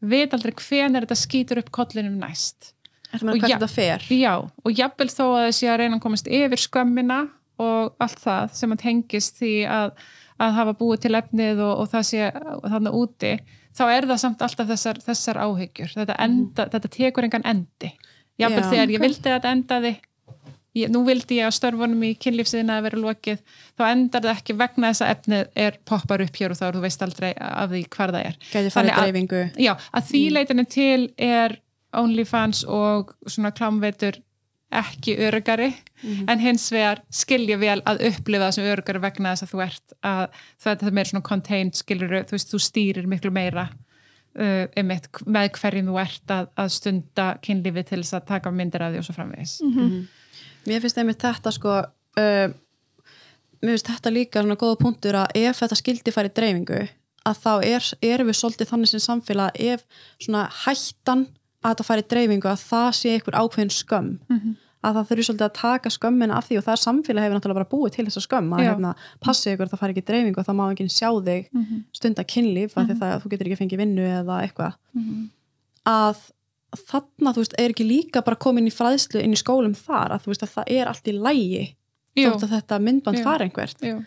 [0.00, 2.72] veit aldrei hvenær þetta skýtur upp kollinum næst.
[3.08, 4.06] Þetta með Og hvert þetta fer?
[4.12, 7.20] Já, og jafnvel þó að þessi að reyna að komast yfir skömmina
[7.58, 9.94] og allt það sem að tengist því að,
[10.38, 13.32] að hafa búið til efnið og, og það sé þarna úti,
[13.76, 15.94] þá er það samt alltaf þessar, þessar áhyggjur.
[15.96, 17.92] Þetta, enda, þetta tekur engan endi.
[18.38, 19.04] Jafnvel Já, þegar ég ok.
[19.06, 19.92] vildi að þetta endaði,
[20.78, 23.40] ég, nú vildi ég að störfunum í kynlífsýðina að vera lokið,
[23.78, 26.76] þá endar það ekki vegna þess að efnið er poppar upp hér og þá og
[26.76, 28.38] þú veist aldrei af því hvar það er.
[28.52, 31.58] gæti farið dreifingu Já, að því leitinu til er
[31.98, 34.20] OnlyFans og svona klámveitur
[34.68, 35.70] ekki örugari
[36.28, 40.24] en hins vegar skilja vel að upplifa sem örugari vegna þess að þú ert að
[40.60, 45.50] það er meira svona contained skilur þú veist, þú stýrir miklu meira uh, einmitt, með
[45.56, 49.08] hverjum þú ert að, að stunda kynlífi til þess að taka myndir af því og
[49.08, 49.56] svo framvegis.
[50.68, 52.46] Mér finnst einmitt þetta sko uh,
[53.62, 56.84] mér finnst þetta líka svona góða punktur að ef þetta skildi færi dreifingu
[57.28, 59.84] að þá er, erum við svolítið þannig sem samfélag ef
[60.22, 61.26] svona hættan
[61.68, 64.16] að þetta færi dreifingu að það sé einhver ákveðin skömm.
[64.78, 67.58] Að það þurfi svolítið að taka skömmina af því og það er samfélag hefur náttúrulega
[67.58, 70.46] bara búið til þessa skömm að hérna, passi ykkur að það færi ekki dreifingu og
[70.46, 71.48] það má enginn sjá þig
[71.98, 74.76] stunda kynlíf af því það, þú getur ekki fengið vinnu eða eitthvað.
[75.88, 76.20] Að
[76.86, 80.22] þarna, þú veist, er ekki líka bara komin í fræðslu inn í skólum þar að
[80.24, 81.64] þú veist að það er allt í lægi
[82.18, 83.24] þótt að þetta myndband Jú.
[83.24, 83.82] fara einhvert.
[83.82, 83.98] Jú.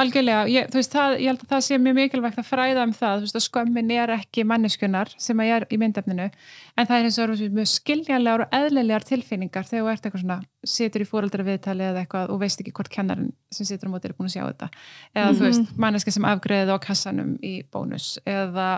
[0.00, 2.94] Algjörlega, ég, þú veist, það, ég held að það sé mjög mikilvægt að fræða um
[2.96, 6.88] það, þú veist, að skömmin er ekki manneskunar sem að ég er í myndefninu en
[6.90, 10.38] það er eins og eru mjög skiljanlegar og eðlilegar tilfinningar þegar þú ert eitthvað svona
[10.74, 14.10] situr í fóreldra viðtali eða eitthvað og veist ekki hvort kennarinn sem situr á móti
[14.10, 14.70] er búin að sjá þetta.
[15.14, 18.68] Eða þú veist, manneska sem afgreðið á kassanum í bónus eða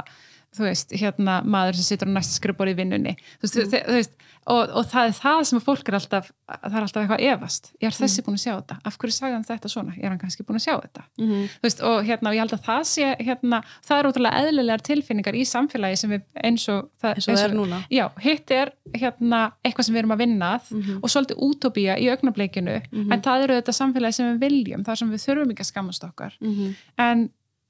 [0.57, 3.17] þú veist, hérna maður sem situr á næsta skrifbóri í vinnunni.
[3.43, 3.71] Veist, mm.
[3.75, 7.23] þú veist og, og það er það sem fólk er alltaf það er alltaf eitthvað
[7.27, 8.77] efast, ég er þessi búin að sjá þetta?
[8.87, 11.03] Af hverju sagði hann þetta svona, ég er hann kannski búin að sjá þetta?
[11.19, 11.49] Mm -hmm.
[11.65, 15.35] veist, og hérna, og ég held að það sé hérna, það er ótrúlega eðlilegar tilfinningar
[15.35, 17.81] í samfélagi sem við eins og það, eins og það er núna.
[17.91, 20.99] Já, hitt er hérna eitthvað sem við erum að vinna að Mhm.
[21.03, 22.83] og svolítið útópía í augnableikinu
[23.13, 25.21] en það eru þetta samfélagi sem við viljum þar sem við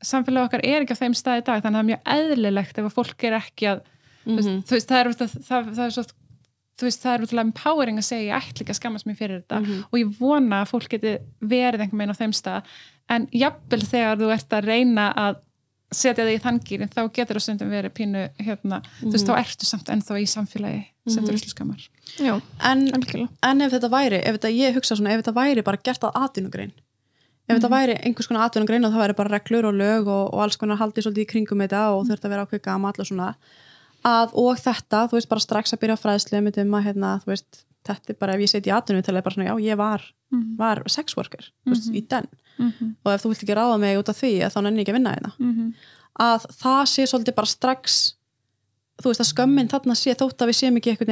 [0.03, 0.67] skammast okkar mm -hmm.
[0.67, 2.03] en samfélagi okkar er ekki á þeim stað í dag þannig að það er mjög
[2.17, 3.81] eðlilegt ef að fólk er ekki að
[4.27, 6.05] þú veist, þú veist, það er, það, það, það er svo
[6.77, 9.41] þú veist, það er útrúlega empowering að segja ég ætla ekki að skammast mér fyrir
[9.41, 9.61] þetta.
[9.61, 9.85] Mhm.
[9.91, 12.63] og ég vona að fólk geti verið einhvern veginn á þeim stað.
[13.09, 15.37] En jafnvel þegar þú ert að reyna að
[15.95, 19.37] setja þig í þann gýrin þá getur það stundum verið pínu hérna, þú veist, þá
[19.39, 21.85] ertu samt ennþá í samfélagi sem þú eru skammar
[22.19, 22.33] Já,
[22.67, 26.07] en, en ef þetta væri, ef þetta, ég hugsa svona ef þetta væri bara gert
[26.09, 26.75] að atvinnugrein
[27.47, 30.25] ef þetta væri einhvers konar atvinnum grein og það væri bara reglur og lög og,
[30.35, 33.09] og alls konar haldið svolítið í kringum þetta og þurft að vera ákveð gamall og
[33.09, 33.29] svona
[34.07, 37.33] að og þetta, þú veist, bara strax að byrja fræðslu með um að, hérna, þú
[37.33, 39.79] veist, þetta er bara ef ég seti í atvinnum til að bara svona, já, ég
[39.81, 40.05] var,
[40.59, 42.29] var sex worker, þú veist, í den.
[43.05, 44.99] Og ef þú vilt ekki ráða mig út af því þá nenni ég ekki að
[45.01, 45.33] vinna hérna.
[46.27, 47.97] Að það sé svolítið bara strax
[49.03, 51.11] þú veist að skömmin þarna sé þótt að við séum ekki eitthvað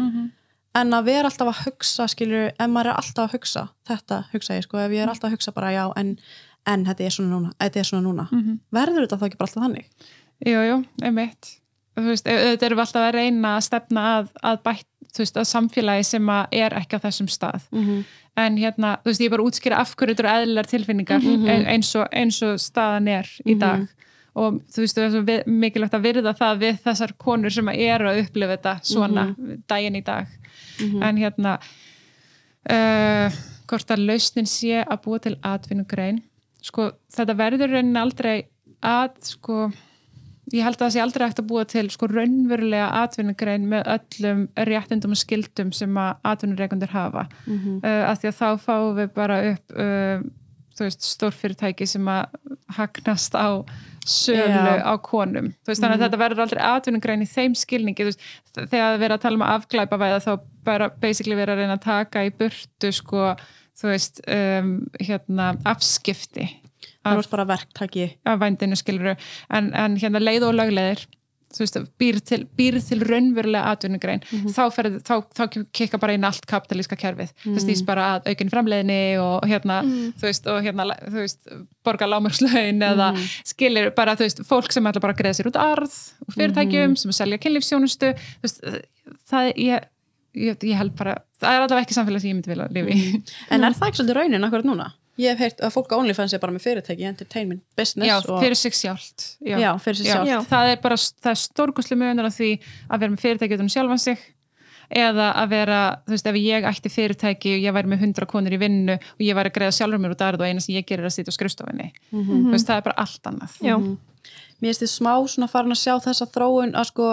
[0.00, 0.30] en
[0.74, 4.56] en að vera alltaf að hugsa skilur, ef maður er alltaf að hugsa þetta hugsa
[4.58, 6.16] ég sko, ef ég er alltaf að hugsa bara já en,
[6.66, 8.26] en þetta er svona núna, þetta er svona núna
[8.72, 9.86] verður þetta þá ekki bara alltaf þannig?
[10.44, 11.52] Jú, jú, einmitt.
[11.94, 15.46] Þú veist, erum við alltaf að reyna að stefna að, að bætt, þú veist, að
[15.46, 17.68] samfélagi sem að er ekki á þessum stað.
[18.36, 21.20] En hérna, þú veist, ég er bara að útskýra af hverju þetta eru eðlilegar tilfinningar
[21.54, 23.86] ein- eins, og, eins og staðan er í dag.
[24.34, 27.78] Og þú veist, er svo vi- mikilvægt að virða það við þessar konur sem að
[27.78, 29.28] eru að upplifa þetta svona
[29.70, 30.26] daginn í dag
[30.80, 31.56] en hérna
[32.70, 36.22] uh, hvort að lausnin sé að búa til atvinnugrein.
[36.64, 38.46] Sko, þetta verður raunin aldrei
[38.84, 39.66] að sko
[40.52, 44.46] ég held að það sé aldrei hægt að búa til sko raunverulega atvinnugrein með öllum
[44.68, 47.26] réttindum og skildum sem að atvinnureikundir hafa.
[47.48, 50.24] Uh, af því að þá fáum við bara upp uh,
[50.74, 52.24] þú veist, stórfyrirtæki sem að
[52.76, 53.62] hagnast á
[54.04, 54.82] sölu Já.
[54.84, 55.52] á konum.
[55.62, 58.26] Þú veist, þannig að þetta verður aldrei atvinnugrein í þeim skilningi, þú veist,
[58.58, 60.32] þegar við erum að tala um að afglæpa væða þá
[60.66, 63.32] bara basically verið að reyna að taka í burtu sko,
[63.78, 66.48] þú veist, um, hérna afskipti
[67.04, 69.14] það er bara verktaki af vændinu skiluru
[69.52, 71.04] en, en hérna leið og lögleðir
[71.54, 75.42] þú veist, býr til, býr til raunverulega atvinnugrein, þá, ferð, þá, þá
[75.76, 77.30] kikka bara inn allt kapitalíska kerfið.
[77.44, 79.76] Það stýst bara að aukin framleiðni og hérna,
[80.18, 81.46] þú veist, og hérna veist,
[81.86, 83.12] borga lámurslaun eða
[83.46, 85.94] skilir bara, þú veist, fólk sem ætla bara að greiða sér út arð
[86.26, 88.64] og fyrirtækjum sem að selja kynlífsjónustu, þú veist
[89.30, 89.88] það, ég,
[90.34, 93.22] ég, ég held bara það er allavega ekki samfélag sem ég myndi vilja lifi í.
[93.54, 94.92] En er það ekki svolítið raunin akkurat núna?
[95.20, 98.38] ég hef heyrt að fólk á OnlyFans er bara með fyrirtæki entertainment, business Já, og,
[98.42, 100.38] fyrir sig sjálft Já, já, fyrir sér Já, sjálf Já.
[100.50, 102.48] það er bara það er stórkoslu mögunar á því
[102.88, 104.24] að vera með fyrirtæki utan um sjálfan sig
[104.94, 108.54] eða að vera, þú veist, ef ég ætti fyrirtæki og ég væri með hundra konur
[108.54, 110.86] í vinnu og ég væri að greiða sjálfur mér út arð og eina sem ég
[110.88, 113.56] gerir er að sitja á skrifstofinni þú veist, það er bara allt annað.
[113.64, 113.74] Já,
[114.60, 117.08] mér finnst þið smá svona farin að sjá þessa þróun að sko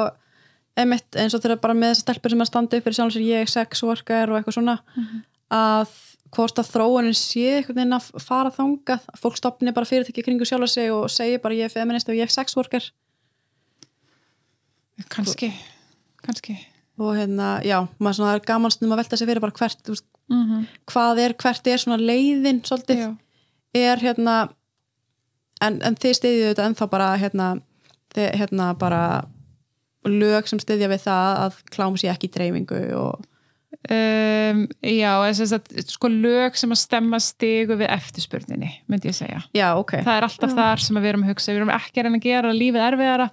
[0.79, 3.27] emitt eins og þeirra bara með þessar stelpur sem að standa upp fyrir sjálf sér
[3.27, 4.77] ég sex worker og eitthvað svona
[5.51, 5.91] að
[6.31, 10.47] hvort að þróunin sé einhvern veginn að fara þangað að fólk stopni bara fyrirtæki kringu
[10.47, 12.87] sjálf sig og segi bara ég er feminist og ég er sex worker
[15.09, 15.51] kannski,
[16.23, 16.57] kannski.
[17.01, 20.05] Og hérna, já, maður svona er gaman stundum að velta sig fyrir bara hvert, veist,
[20.29, 20.65] mm -hmm.
[20.91, 23.15] hvað er, hvert er svona leiðin svolítið, Já,
[23.73, 24.49] er hérna
[25.61, 27.61] en, en þið stiðið þetta ennþá bara hérna,
[28.13, 29.23] þið, hérna bara
[30.09, 33.27] lög sem stiðja við það að klám sé ekki í dreifingu og
[33.89, 39.41] um, já þess að, sko lög sem að stemma stigu við eftirspurninni, myndi ég segja.
[39.57, 41.51] Já, ok, það er alltaf þar sem við erum að hugsa.
[41.51, 43.27] Við erum ekki að reyna að gera lífið erfiðara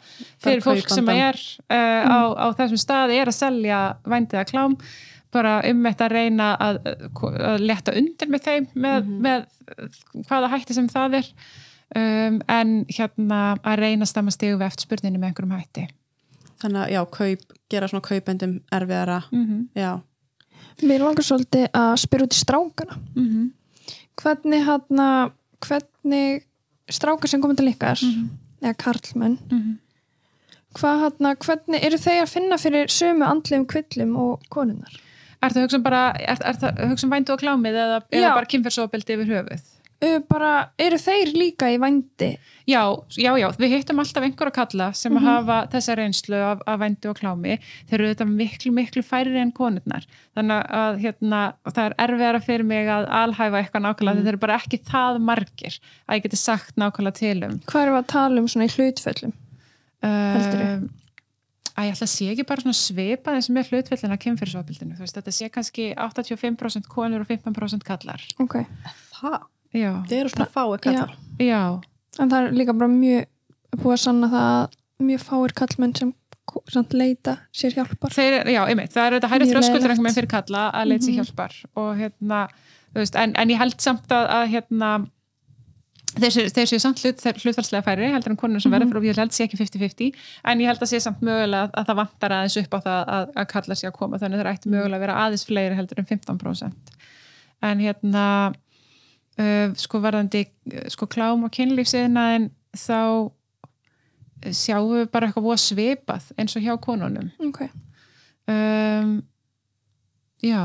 [0.45, 1.39] fyrir fólk sem er
[1.69, 4.81] uh, á, á þessum stað er að selja vændið að klám.
[5.35, 6.77] Bara um þetta að reyna að,
[7.21, 9.49] að leta undir með þeim með, með
[10.29, 11.33] hvaða hætti sem það er.
[11.97, 15.87] Um, en hérna að reyna að stemma stigu við eftirspurninni með einhverjum hætti
[16.63, 20.01] þannig að já, kaup, gera svona kaupendum erfiðara, mm -hmm.
[20.83, 22.99] mér langar svolítið að spyrja út í strákana.
[23.17, 23.53] Mm
[24.19, 25.03] hvernig hann
[25.65, 26.47] hvernig
[26.91, 28.05] strákar sem komið til ykkar
[28.63, 29.37] eða karlmenn
[30.79, 35.05] hvað hann, hvernig eru þeir að finna fyrir sömu andlegum kvillum og konunnar
[35.39, 38.31] Er það hugsa um bara, er, er það hugsa um vændu og klámið eða, eða
[38.35, 39.61] bara kynferðsofbeldi yfir höfuð?
[40.05, 42.37] Uh, bara, eru þeir líka í vændi
[42.69, 42.83] Já,
[43.17, 47.09] já, já, við hittum alltaf einhverja kalla sem að hafa þessa reynslu af, af vændu
[47.09, 47.55] og klámi.
[47.89, 50.05] Þeir eru þetta miklu, miklu færri en konurnar.
[50.37, 54.27] Þannig að hérna, það er erfiðara fyrir mig að alhæfa eitthvað nákvæmlega.
[54.27, 57.57] Þeir eru bara ekki það margir að ég geti sagt nákvæmlega til um.
[57.73, 59.37] hvað erum við að tala um svona í hlutföllum
[60.05, 60.71] Heldurðu?
[60.77, 60.89] Um,
[61.79, 65.15] Að ég ætla að sé ekki bara svona svipað eins og með hlutfellin að veist,
[65.15, 68.25] þetta sé kannski 85% konur og 15% kallar.
[68.43, 68.57] ok,
[69.15, 69.37] það,
[69.75, 71.63] Þið eru svona fáið kallar já,
[72.19, 73.27] en það er líka bara mjög
[73.83, 76.15] búið að sanna það að mjög fáir kallmenn sem
[76.97, 78.15] leita sér hjálpar.
[78.15, 81.19] Þeir, já, einmitt, það er þetta Mjög þröskuldur einhvern veginn fyrir kalla að leita sér
[81.21, 81.55] hjálpar.
[81.77, 82.41] Og hérna,
[82.95, 84.91] þú veist, en, en ég held samt að, að hérna
[86.19, 89.35] þeir séu, samt hlut, hlutfalslega færri heldur en konur sem verður fyrir og ég held
[89.37, 90.17] sé ekki 50-50
[90.51, 93.13] en ég held að sé samt mögulega að, að það vantar aðeins upp á það
[93.19, 94.21] að, að kalla sér að koma.
[94.23, 96.97] Þannig að það ætti mögulega að vera aðeins fleiri heldur en 15%
[97.69, 98.25] en hérna
[99.79, 106.31] sko varðandi uh, sko klám og kynlífsiðnaðin þá uh, sjáum við bara eitthvað búið svipað
[106.37, 107.31] eins og hjá konunum.
[107.49, 107.65] Ok,
[108.51, 109.19] um,
[110.43, 110.63] já.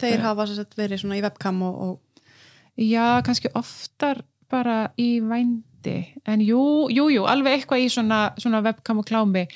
[0.00, 1.98] Þeir hafa sagt verið svona í webcam og, og
[2.80, 6.00] Já, kannski oftar bara í vændi.
[6.28, 9.46] En jú, jú, jú, alveg eitthvað í svona, svona webcam og klámi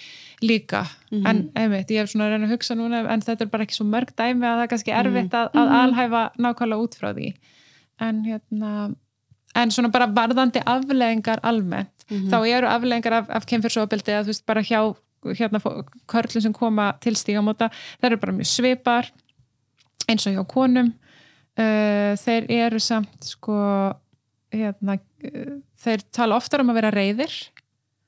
[0.44, 0.84] líka.
[1.10, 1.26] Mhm.
[1.26, 3.76] en einmitt, ég hef svona að reyna að hugsa núna en þetta er bara ekki
[3.78, 7.28] svo mörg dæmi að það er kannski erfitt að, að alhæfa nákvæmlega út frá því
[8.00, 8.74] en hérna
[9.54, 14.46] en svona bara varðandi afleðingar almennt, þá eru afleðingar af, af kynfyrsofabeldi að þú veist
[14.46, 14.80] bara hjá
[15.38, 15.60] hérna
[16.10, 17.70] körlum sem koma til stígamóta,
[18.00, 19.10] það eru bara mjög svipar
[20.10, 20.92] eins og hjá konum.
[21.54, 23.54] Uh, þeir eru samt sko
[24.52, 25.52] hérna, uh,
[25.84, 27.36] þeir tala oftar um að vera reyðir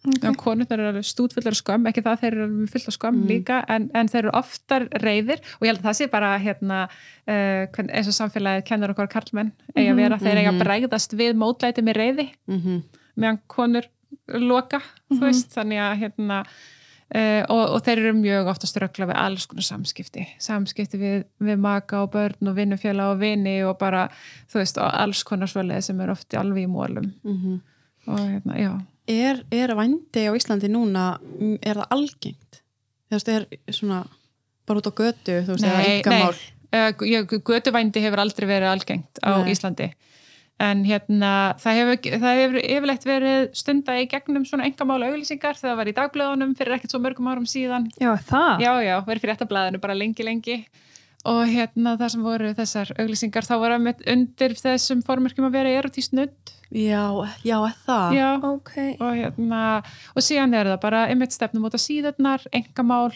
[0.06, 0.30] okay.
[0.30, 0.36] Ok.
[0.42, 1.02] konur þeir eru
[1.50, 1.88] af skömm.
[1.90, 5.66] Ekki það þeir eru fullt af skömm líka en, en þeir eru oftar reyðir og
[5.66, 6.78] ég held að það sé bara hérna,
[7.26, 11.34] uh, eins og samfélagið kennur okkur karlmenn eigi að vera, þeir eiga að bregðast við
[11.36, 12.82] mótlæti með reyði Mhm.
[13.16, 13.86] meðan konur
[14.28, 14.80] loka
[15.10, 16.40] þú veist, þannig að hérna
[17.14, 20.24] uh, og, og þeir eru mjög ofta ströggla við alls konar samskipti.
[20.42, 24.08] Samskipti við, við maka og börn og vinnufjöla og vini og bara
[24.50, 27.60] þú veist, og alls konar svoleið sem er ofti alveg í mólum Mhm.
[28.08, 28.72] og hérna, já
[29.10, 31.06] er, er vændi á Íslandi núna
[31.62, 32.60] er það algengt?
[33.06, 34.02] Þú veist, er svona
[34.66, 38.72] bara út á götu, þú veist, eða nei, einkamál nei, uh, götuvændi hefur aldrei verið
[38.72, 39.52] algengt á Nei.
[39.54, 39.90] Íslandi.
[40.56, 41.30] En hérna
[41.60, 45.90] það hefur, það hefur yfirleitt verið stunda í gegnum svona engamála auglýsingar þegar það var
[45.90, 47.90] í dagblöðunum fyrir ekkert svo mörgum árum síðan.
[48.00, 48.64] Já, það.
[48.64, 50.56] já, já, verið fyrir ettablaðinu bara lengi, lengi
[51.26, 55.72] og hérna það sem voru þessar auglýsingar þá var að undir þessum formerkjum að vera
[55.80, 57.06] erotískt nudd já,
[57.46, 57.56] já,
[57.86, 58.14] það?
[58.18, 58.72] Já, Ok.
[59.00, 59.62] og hérna
[60.14, 63.12] og síðan er það bara einmitt stefnum út á síðurnar, engamál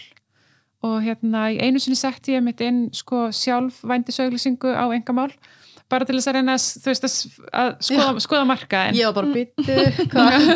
[0.83, 5.33] og hérna í einu sinni setti ég mitt inn sko sjálf vændisauglýsingu á engamál
[5.91, 7.07] bara til þess að reyna þú veist,
[7.51, 9.77] að, skoða, skoða marka en var bara byttu
[10.13, 10.47] hvað?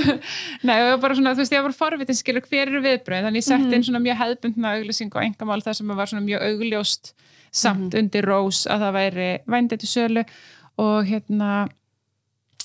[0.63, 3.27] Nei, og ég var bara svona, þú veist, ég var forvitin skilur hver eru viðbröð,
[3.27, 6.47] þannig ég sett inn svona mjög hefðbundna auglýsingu og engamál þar sem var svona mjög
[6.53, 7.13] augljóst
[7.55, 10.25] samt undir rós að það væri vændið til sölu
[10.83, 11.51] og hérna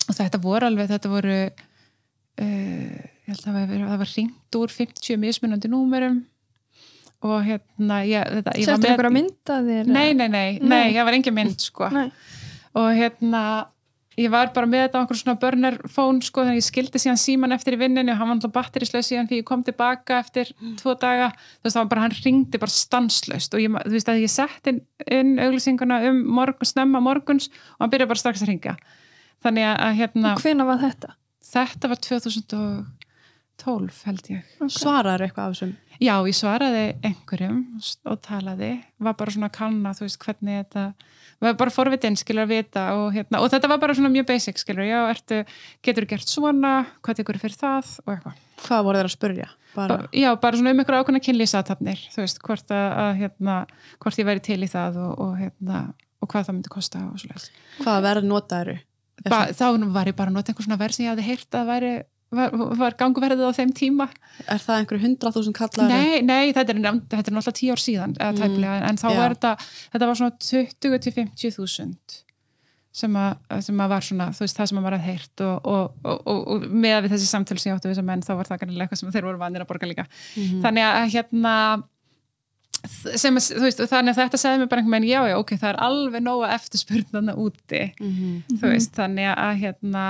[0.09, 4.73] og þetta voru alveg, þetta voru uh, ég held að það var, var ringt úr
[4.73, 6.23] 50 mismunandi númerum
[7.27, 7.99] og hérna
[8.55, 9.89] Settur ykkur að mynda þér?
[9.91, 10.93] Nei, nei, nei, nei, Nei.
[10.95, 12.07] það var engin mynd sko Nei.
[12.79, 13.43] og hérna
[14.19, 17.01] ég var bara með þetta á einhver svona burner phone sko þannig að ég skildi
[17.01, 20.19] síðan síman eftir í vinninu og hann var alltaf batterislega síðan fyrir ég kom tilbaka
[20.19, 20.51] eftir
[20.81, 21.31] tvo daga.
[21.59, 24.33] Þú veist það var bara hann ringdi bara stanslaust og ég, þú veist að ég
[24.33, 28.75] sett inn, inn auglýsinguna um morgun, snemma morguns og hann byrjaði bara strax að ringa
[29.45, 31.15] þannig að, hérna Hvena var þetta?
[31.49, 32.01] þetta var
[33.59, 34.49] 2012 held ég.
[34.71, 35.75] Svaraður eitthvað af þessum?
[35.99, 37.57] Já, ég svaraði einhverjum
[38.07, 38.69] og talaði,
[39.03, 40.83] var bara svona að kanna, þú veist, hvernig þetta,
[41.43, 44.61] var bara forvitin, skilur að vita og hérna, og þetta var bara svona mjög basic,
[44.63, 45.41] skilur, já, ertu,
[45.83, 47.91] getur gert svona, hvað tekur fyrir það?
[48.05, 48.39] Og eitthvað.
[48.63, 52.23] hvað voru þeir að spurja bara, Ba- Já, bara svona um einhverja ákveðna kynlýsatafnir, þú
[52.23, 53.57] veist, hvort að, að hérna,
[53.99, 55.81] hvort ég væri til í það og, og hérna,
[56.23, 57.51] og hvað það myndi kosta og svoleiðis.
[57.83, 58.71] hvaða verð notaður
[59.27, 61.91] þá var ég bara að nota einhver svona verð sem ég hafði heyrt að væri,
[62.35, 64.05] var, var gangverðið á þeim tíma?
[64.45, 67.81] Er það einhverju hundrað þúsund kallar Nei, nei, þetta er, þetta er náttúrulega tíu ár
[67.83, 69.17] síðan eða tæplega, en þá já.
[69.19, 69.53] var þetta
[69.95, 72.17] þetta var svona 20 til 50 þúsund
[72.99, 75.67] sem, að- sem að var svona, þú veist, það sem að var að heyrt og,
[75.69, 78.49] og, og, og, með við þessi samtöl sem ég áttu við þessar menn, þá var
[78.49, 80.05] það kannilega eitthvað sem þeir voru vanir að borga líka.
[80.35, 81.53] Þannig að hérna
[83.19, 85.79] sem veist, þannig að þetta segði mér bara einhvern veginn, já, já, ok, það er
[85.85, 87.81] alveg nóga eftirspurnana úti.
[87.99, 88.57] Mhm.
[88.59, 90.03] þú veist, þannig að hérna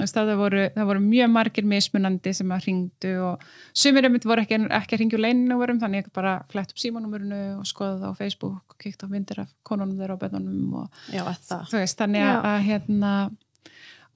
[0.00, 3.44] það voru, það voru mjög margir mismunandi sem að ringdu og
[3.76, 7.42] sumir einmitt voru ekki, ekki að ringja úr leininúverum þannig ég bara flett upp símanúmerinu
[7.60, 11.04] og skoða það á Facebook og kíkt á myndir af konunum þeirra og bennunum og
[11.14, 11.68] já, það.
[11.70, 13.12] þú veist, þannig að, að hérna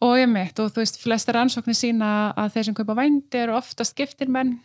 [0.08, 3.56] og ég mitt og þú veist, flestar rannsóknir sína að þeir sem kaupa vændi eru
[3.58, 4.56] oftast giftir menn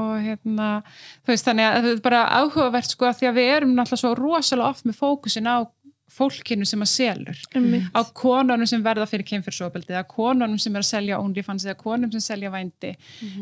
[0.00, 0.68] og hérna,
[1.22, 4.02] þú veist, þannig að þetta er bara áhugavert sko að því að við erum náttúrulega
[4.02, 5.56] svo rosalega oft með fókusin á
[6.14, 7.38] fólkinu sem að selur.
[7.56, 7.86] Einmitt.
[7.96, 12.12] á konunum sem verða fyrir kynfyrsopildi eða konunum sem er að selja OnlyFans eða konum
[12.12, 12.94] sem selja vændi.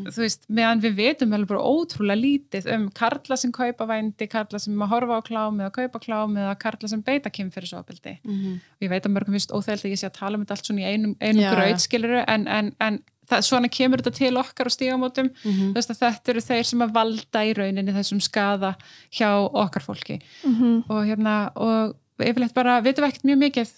[0.08, 4.58] Þú veist, meðan við veitum vel bara ótrúlega lítið um karla sem kaupa vændi karla
[4.62, 8.54] sem að horfa á klám eða kaupa klám eða karla sem beita kynfyrsopildi Mhm.
[8.54, 10.66] og ég veit að mörgum finnst óþægild að ég sé að tala um þetta allt
[10.66, 12.98] svona í einum, einum Já, gröð skiluru en, en, en
[13.28, 15.28] það, svona kemur þetta til okkar á stígamótum.
[15.74, 18.76] Að þetta eru þeir sem að valda í rauninni þessum skada
[19.12, 20.20] hjá okkar fólki.
[20.44, 20.84] Mhm.
[20.88, 23.70] og hérna og yfirleitt bara vitum við ekkert mjög mikið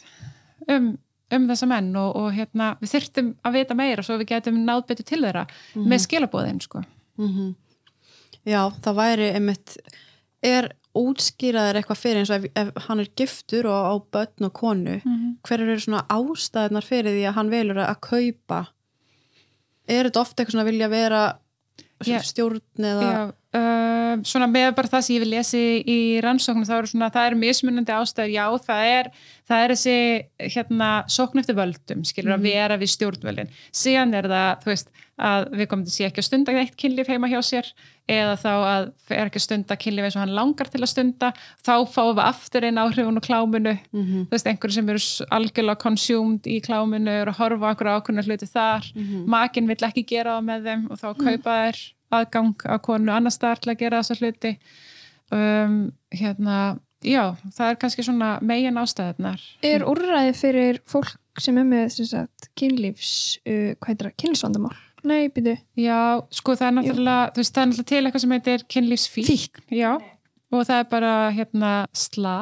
[0.69, 0.89] um,
[1.35, 4.87] um þessa menn og, og hérna við þyrftum að vita meira svo við getum náð
[4.89, 6.83] betur til þeirra með skilabóðin sko.
[7.21, 7.55] Mhm.
[8.45, 9.77] Já, það væri einmitt,
[10.45, 14.53] er útskýraður eitthvað fyrir eins og ef, ef hann er giftur og á börn og
[14.53, 14.99] konu,
[15.43, 18.59] hver eru svona ástæðunar fyrir því að hann velur að kaupa?
[19.89, 21.23] Er þetta ofta eitthvað svona að vilja vera.
[22.05, 23.07] Stjórn eða?
[23.09, 23.21] Já,
[23.59, 27.31] uh, svona með bara það sem ég vil lesi í rannsóknum þá eru svona, það
[27.31, 29.11] er mismunandi ástæður, já, það er
[29.49, 29.97] það er þessi
[30.57, 33.53] hérna sókn eftir völdum, skilur að vera við stjórnvöldin.
[33.75, 36.79] Síðan er það, þú veist að við komum til að sé ekki að stunda eitt
[36.81, 37.69] kynlíf heima hjá sér
[38.11, 38.87] eða þá að
[39.17, 41.31] er ekki stunda kynlíf eins og hann langar til að stunda
[41.65, 43.75] þá fáum við aftur einn áhrifun og kláminu.
[43.95, 45.03] Þú veist, einhverju sem eru
[45.33, 48.91] algjörlega consumed í kláminu eru að horfa á okkur hluti þar.
[49.27, 51.83] Makinn vill ekki gera það með þeim og þá kaupa þær
[52.15, 54.57] aðgang að konu annar staðar til að gera þessa hluti.
[55.33, 55.79] Um,
[56.13, 61.97] hérna já, það er kannski svona megin ástæðunar Er úrræði fyrir fólk sem er með
[62.55, 64.77] kynlífs, uh, hvað heitir það, kynlífsvandamál?
[65.05, 65.55] Nei, byrju.
[65.77, 65.99] Já,
[66.33, 69.27] sko það er náttúrulega, þú veist, það er náttúrulega til eitthvað sem heitir kynlífsfík.
[69.29, 69.65] Fíkn.
[69.77, 69.91] Já,
[70.55, 72.37] og það er bara hérna SLA,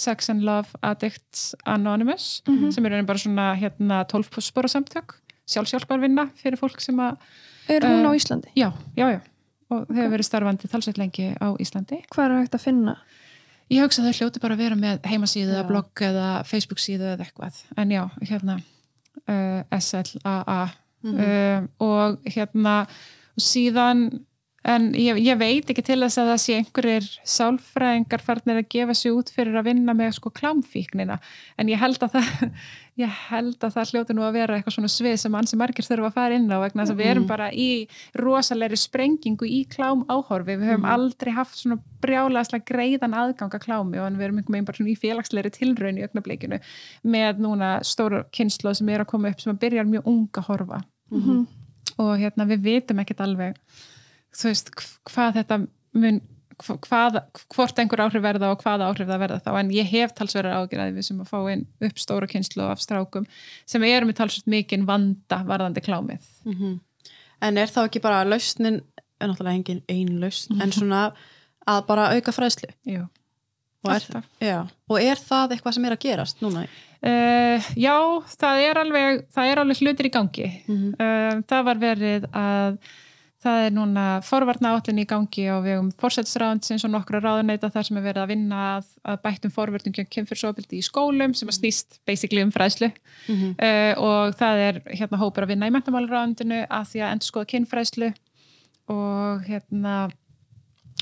[0.00, 2.28] Sex and Love Addicts Anonymous,
[2.72, 5.16] sem er bara svona hérna 12 spora samtök,
[5.50, 7.18] sjálfsjálfarvinna fyrir fólk sem að,
[7.70, 8.48] Er hún Eh, á Íslandi?
[8.56, 9.20] já, já, já,
[9.70, 12.00] og þau hefur verið starfandi talsveit lengi á Íslandi.
[12.10, 12.96] Hvað er hægt að finna?
[13.70, 17.12] Ég hugsa að þau hljóti bara að vera með heimasíðu eða blogg eða Facebook síðu
[17.12, 18.56] eða eitthvað, en já, hérna
[19.28, 20.70] uh, SLAA
[21.02, 22.84] um, og hérna
[23.40, 24.08] síðan
[24.68, 28.96] en ég, ég veit ekki til þess að það sé einhverjir sálfræðingar farnir að gefa
[28.98, 31.16] sig út fyrir að vinna með sko klámfíknina.
[31.56, 32.50] En ég held að það
[33.00, 36.10] ég held að það hljóti nú að vera eitthvað svona svið sem ansi margir þurfa
[36.10, 37.68] að fara inn á vegna þess að við erum bara í
[38.18, 44.00] rosalegri sprengingu í klám áhorfi við höfum aldrei haft svona brjálaðslega greiðan aðgang að klámi
[44.00, 46.60] og við erum einhvern veginn bara svona í félagslegri tilraun í augnablikinu
[47.14, 50.82] með núna stóra kynslu sem er að koma upp sem að byrja mjög unga horfa.
[51.10, 51.46] Mhm.
[51.98, 53.56] og hérna við vitum ekkert alveg
[54.36, 55.58] þú veist hv- hvað þetta
[55.94, 56.20] mun
[56.60, 57.18] hv- hvað,
[57.54, 59.50] hvort einhver áhrif verða og hvaða áhrif það verða þá.
[59.62, 63.26] En ég hef talsverðar ágjörði við sem að fá inn upp stóra kynslu af strákum
[63.66, 66.26] sem eru með talsvert mikinn vanda varðandi klámið.
[67.40, 68.82] En er þá ekki bara lausnin,
[69.20, 71.06] er náttúrulega engin ein lausn, en svona
[71.68, 72.68] að bara auka fræðslu?
[72.88, 73.06] Jú,
[73.84, 74.04] Og er,
[74.44, 74.58] já.
[74.92, 76.66] og er það eitthvað sem er að gerast núna?
[77.00, 77.94] Uh, já,
[78.36, 80.48] það er alveg það er alveg hlutir í gangi.
[80.68, 82.76] Uh, það var verið að
[83.40, 88.00] það er núna forvarna átlun í gangi á vegum fórsættisráðans og nokkra ráðuneyta þar sem
[88.00, 92.44] er verið að vinna að, að bættum forvörnum kynfyrsofbildi í skólum sem að snýst basically
[92.44, 92.90] um fræðslu.
[93.56, 97.50] Uh, og það er hérna hópur að vinna í mentamálaráðundinu að því að endur skoða
[97.54, 98.10] kynfræðslu.
[98.92, 99.96] Og hérna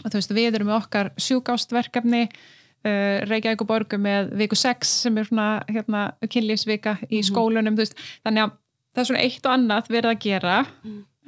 [0.05, 4.95] og þú veist við erum með okkar sjúkástverkefni uh, Reykjavík og Borgu með viku 6
[5.05, 8.57] sem er svona hérna, kynlífsvika í skólunum þú veist, þannig að
[8.95, 10.59] það er svona eitt og annað verið að gera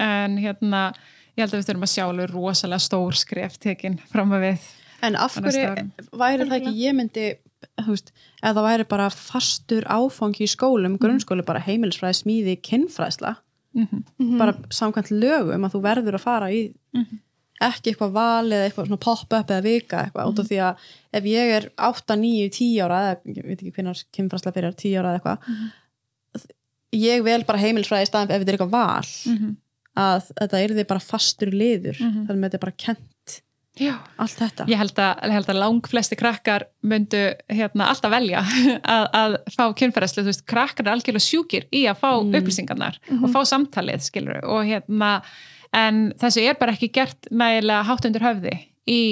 [0.00, 0.82] en hérna
[1.36, 4.68] ég held að við þurfum að sjá alveg rosalega stór skref tekin fram að við
[5.02, 5.68] En af hverju
[6.20, 7.22] væri það ekki, ég myndi,
[7.80, 8.10] þú veist,
[8.42, 13.36] ef það væri bara fastur áfangi í skólum, grunnskóli bara heimilisfræði, smíði, kynfræðsla,
[13.72, 14.36] Mhm.
[14.36, 16.72] bara samkvæmt lögum að þú verður að fara í
[17.62, 20.76] ekki eitthvað val eða eitthvað svona pop-up eða vika eitthvað, út af því að
[21.14, 24.96] ef ég er 8, 9, 10 ára eða ég veit ekki hvernig kynfræðsla byrjar, 10
[25.00, 26.46] ára eða eitthvað
[26.92, 29.10] ég vel bara heimilisfræði í staðan ef þetta er eitthvað val.
[29.34, 29.56] Mhm.
[29.98, 33.06] Að þetta er því bara fastur liður þannig að þetta er bara kent
[33.80, 33.94] Já.
[34.20, 34.66] allt þetta.
[34.68, 38.42] Ég held að, ég held að lang flesti krakkar myndu hérna, alltaf velja
[38.96, 43.28] að, að fá kynferðslu, þú veist, krakkar er algjörlega sjúkir í að fá upplýsingarnar og
[43.32, 45.12] fá samtalið, skilur og hérna,
[45.76, 48.56] en þessu er bara ekki gert nægilega hátt undir höfði
[48.90, 49.02] í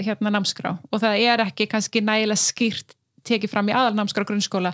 [0.00, 2.96] hérna námskrá og það er ekki kannski nægilega skýrt
[3.28, 4.72] tekið fram í aðalnámskrá grunnskóla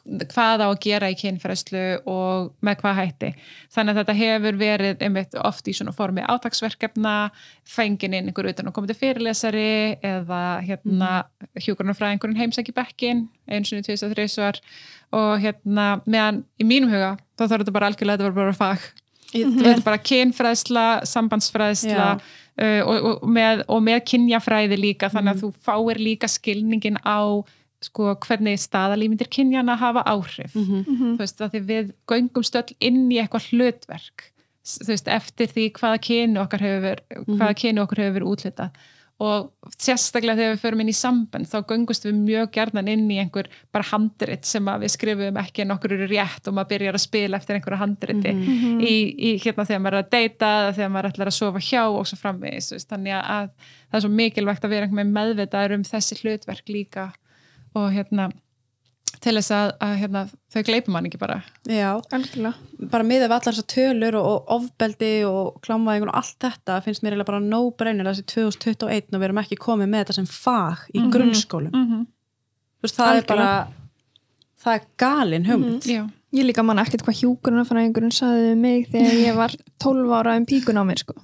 [0.00, 3.30] hvað á að gera í kynferðslu og með hvað hætti.
[3.74, 7.14] Þannig að þetta hefur verið einmitt oft í svona formi átaksverkefna
[7.68, 11.62] fengin inn einhver utan að koma til fyrirlesari eða hérna mm.
[11.66, 14.60] hjúgrunarfræðingurinn heimsæki bekkin einu sinni, tvis og þrísvar
[15.12, 18.90] og hérna meðan í mínum huga þá þarf þetta bara algjörlega þetta var bara fag.
[19.32, 25.44] Þetta er bara kynfræðsla, sambandsfræðsla uh, og, og, með, og með kynjafræði líka þannig að
[25.44, 27.40] þú fáir líka skilningin á
[27.88, 30.54] sko, hvernig staðalímyndir kynjana hafa áhrif.
[30.54, 30.84] Mhm.
[30.86, 31.12] Mhm.
[31.16, 34.28] þú veist að því við göngum stöll inn í eitthvað hlutverk
[34.62, 38.70] þú veist eftir því hvaða kynu okkar hefur hvaða kynu okkur hefur verið útlitað
[39.22, 43.18] og sérstaklega þegar við förum inn í samband þá göngust við mjög gjarnan inn í
[43.22, 46.94] einhver bara handrit sem að við skrifum ekki en okkur eru rétt og maður byrjar
[46.98, 48.32] að spila eftir einhverja handriti
[48.82, 51.82] í, í hérna þegar maður er að deyta eða þegar maður ætlar að sofa hjá
[51.86, 53.50] og svo framvegis þannig að
[53.90, 57.12] það er svo mikilvægt að vera einhver með meðvitaður um þessi hlutverk líka
[57.78, 58.30] og hérna
[59.22, 61.36] til þess að, að hérna, þau gleipum hann ekki bara.
[61.68, 62.88] Já, Algjörlega.
[62.90, 67.04] bara miðað við allar þessar tölur og, og ofbeldi og klámaðingun og allt þetta finnst
[67.06, 70.88] mér bara no brainer þessi 2021 og við erum ekki komið með þetta sem fag
[70.90, 71.70] í grunnskólum.
[71.70, 72.08] Mm -hmm.
[72.80, 73.36] Þú veist, það er Algjörlega.
[73.36, 73.82] bara
[74.62, 75.86] það er galin hugmynd.
[75.86, 77.18] Já, Ég líka man ekkert hvað
[78.16, 79.52] sagði við mig þegar ég var
[79.84, 81.14] 12 ára um píkun á mér sko.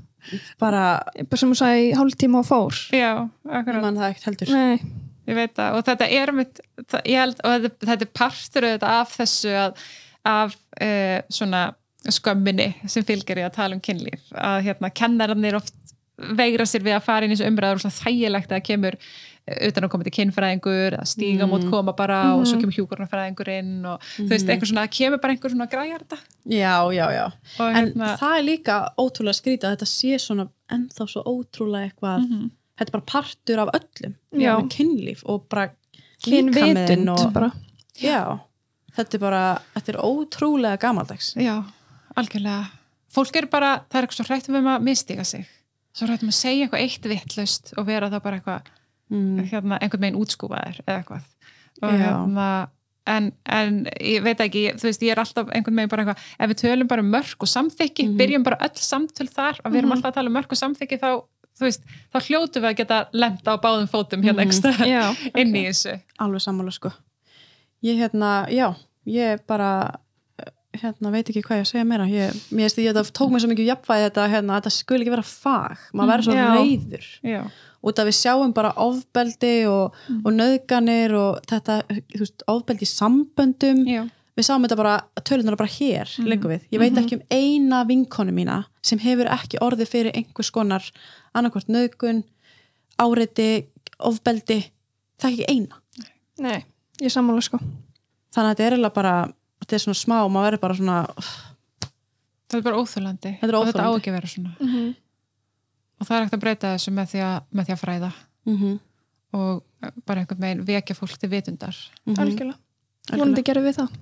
[0.60, 1.00] bara,
[1.30, 2.74] bara sem hún sagði í hálftíma og fór.
[2.92, 4.50] Já, ég akkurat man það ekkert heldur.
[4.52, 4.82] Nei,
[5.28, 5.76] Ég veit það.
[5.78, 6.60] Og þetta er mitt,
[7.05, 9.82] held, og þetta, þetta er partur auðvitað af þessu að,
[10.24, 11.62] af uh, svona
[12.09, 14.22] skömminni sem fylgir í að tala um kynlíf.
[14.32, 15.74] Að hérna kennararnir oft
[16.38, 18.96] veigra sér við að fara inn í þessu umræður og svona þægilegt að það kemur
[19.68, 21.52] utan að koma til kynfræðingur að stíga Mm.
[21.55, 25.32] mót koma bara og svo kemur hjúkurnarfræðingur inn og þú veist, eitthvað svona, kemur bara
[25.32, 26.18] einhver svona að græja þetta
[26.52, 27.24] já, já, já.
[27.56, 31.88] Og en hérna, það er líka ótrúlega skrítið að þetta sé svona ennþá svo ótrúlega
[31.92, 32.50] eitthvað Mhm.
[32.78, 34.14] Þetta er bara partur af öllum.
[34.72, 35.68] Kynlíf og bara
[36.24, 37.36] kynvitund og,
[38.96, 39.42] þetta er bara
[39.76, 41.34] þetta er ótrúlega gamaldags.
[41.38, 41.60] Já,
[42.18, 42.70] algjörlega.
[43.12, 45.46] Fólk er bara, það er eitthvað svo hrættum um að mistiga sig.
[45.96, 48.72] Svo hrættum að segja eitthvað eitt vittlaust og vera það bara eitthvað
[49.10, 49.46] mm.
[49.52, 51.30] hérna, einhvern veginn útskúfaðir eða eitthvað.
[51.78, 52.48] Og hérna
[53.09, 56.52] en, en ég veit ekki, þú veist, ég er alltaf einhvern veginn bara eitthvað, ef
[56.52, 58.18] við tölum bara um mörk og samþykki, Mhm.
[58.20, 61.00] byrjum bara öll samtöl þar og við erum alltaf að tala um mörk og samþykki
[61.00, 61.10] þá,
[61.66, 61.82] veist,
[62.14, 64.48] þá hljótum við að geta lenda á báðum fótum hérna Mhm.
[64.48, 65.05] ekstra Já,
[65.40, 65.97] inn í þessu.
[66.18, 66.93] Alveg sammála sko.
[67.82, 68.74] Ég hérna, já,
[69.06, 69.70] ég bara
[70.39, 70.51] eh,
[70.82, 72.06] hérna, veit ekki hvað ég að segja meira.
[72.10, 75.22] Ég, veist, ég þetta tók mér svo mikið jafnvægi þetta, hérna, þetta skul ekki vera
[75.26, 75.78] fag.
[75.94, 76.48] Maður verður svo Já.
[76.59, 77.43] reyður Já,
[77.82, 79.94] út af við sjáum bara ofbeldi og,
[80.24, 81.82] og nöðganir og þetta,
[82.14, 83.85] þú veist, ofbeldi samböndum.
[83.86, 84.02] Já,
[84.39, 84.94] við sáum þetta bara,
[85.27, 89.59] tölunar bara hér mm við, ég veit ekki um eina vinkonu mína sem hefur ekki
[89.65, 90.85] orðið fyrir einhvers konar
[91.35, 92.23] annarkvort nöðgun
[92.98, 94.60] áreiti, ofbeldi.
[95.19, 95.81] Það er ekki eina.
[96.43, 96.62] Nei,
[97.02, 97.59] ég sammála sko.
[98.35, 99.15] Þannig að þetta er eiginlega bara
[99.62, 103.69] þetta er svona smá, maður verður bara svona þetta er bara óþjólandi Þetta er og
[103.69, 104.01] þetta á óþolandi.
[104.02, 104.55] ekki að vera svona.
[104.59, 104.94] Mm -hmm.
[105.98, 108.12] og það er ekkert að breyta þessu með því að, með því að fræða.
[108.47, 108.78] Mm
[109.28, 109.65] og
[110.09, 111.77] bara einhvern veginn vekja fólk til vitundar.
[112.16, 112.56] Algjörlega
[113.14, 113.97] vonandi gerum við það.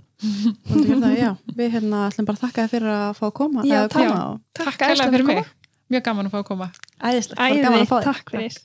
[0.67, 1.31] Það, já.
[1.59, 4.15] við hérna ætlum bara að þakka þér fyrir að fá að koma, Já, takk.
[4.57, 5.51] Takk æðislega hérlega fyrir mig,
[5.93, 6.69] mjög gaman að fá að koma.
[6.97, 8.57] Æðislega, gaman að fá þér takk fyrir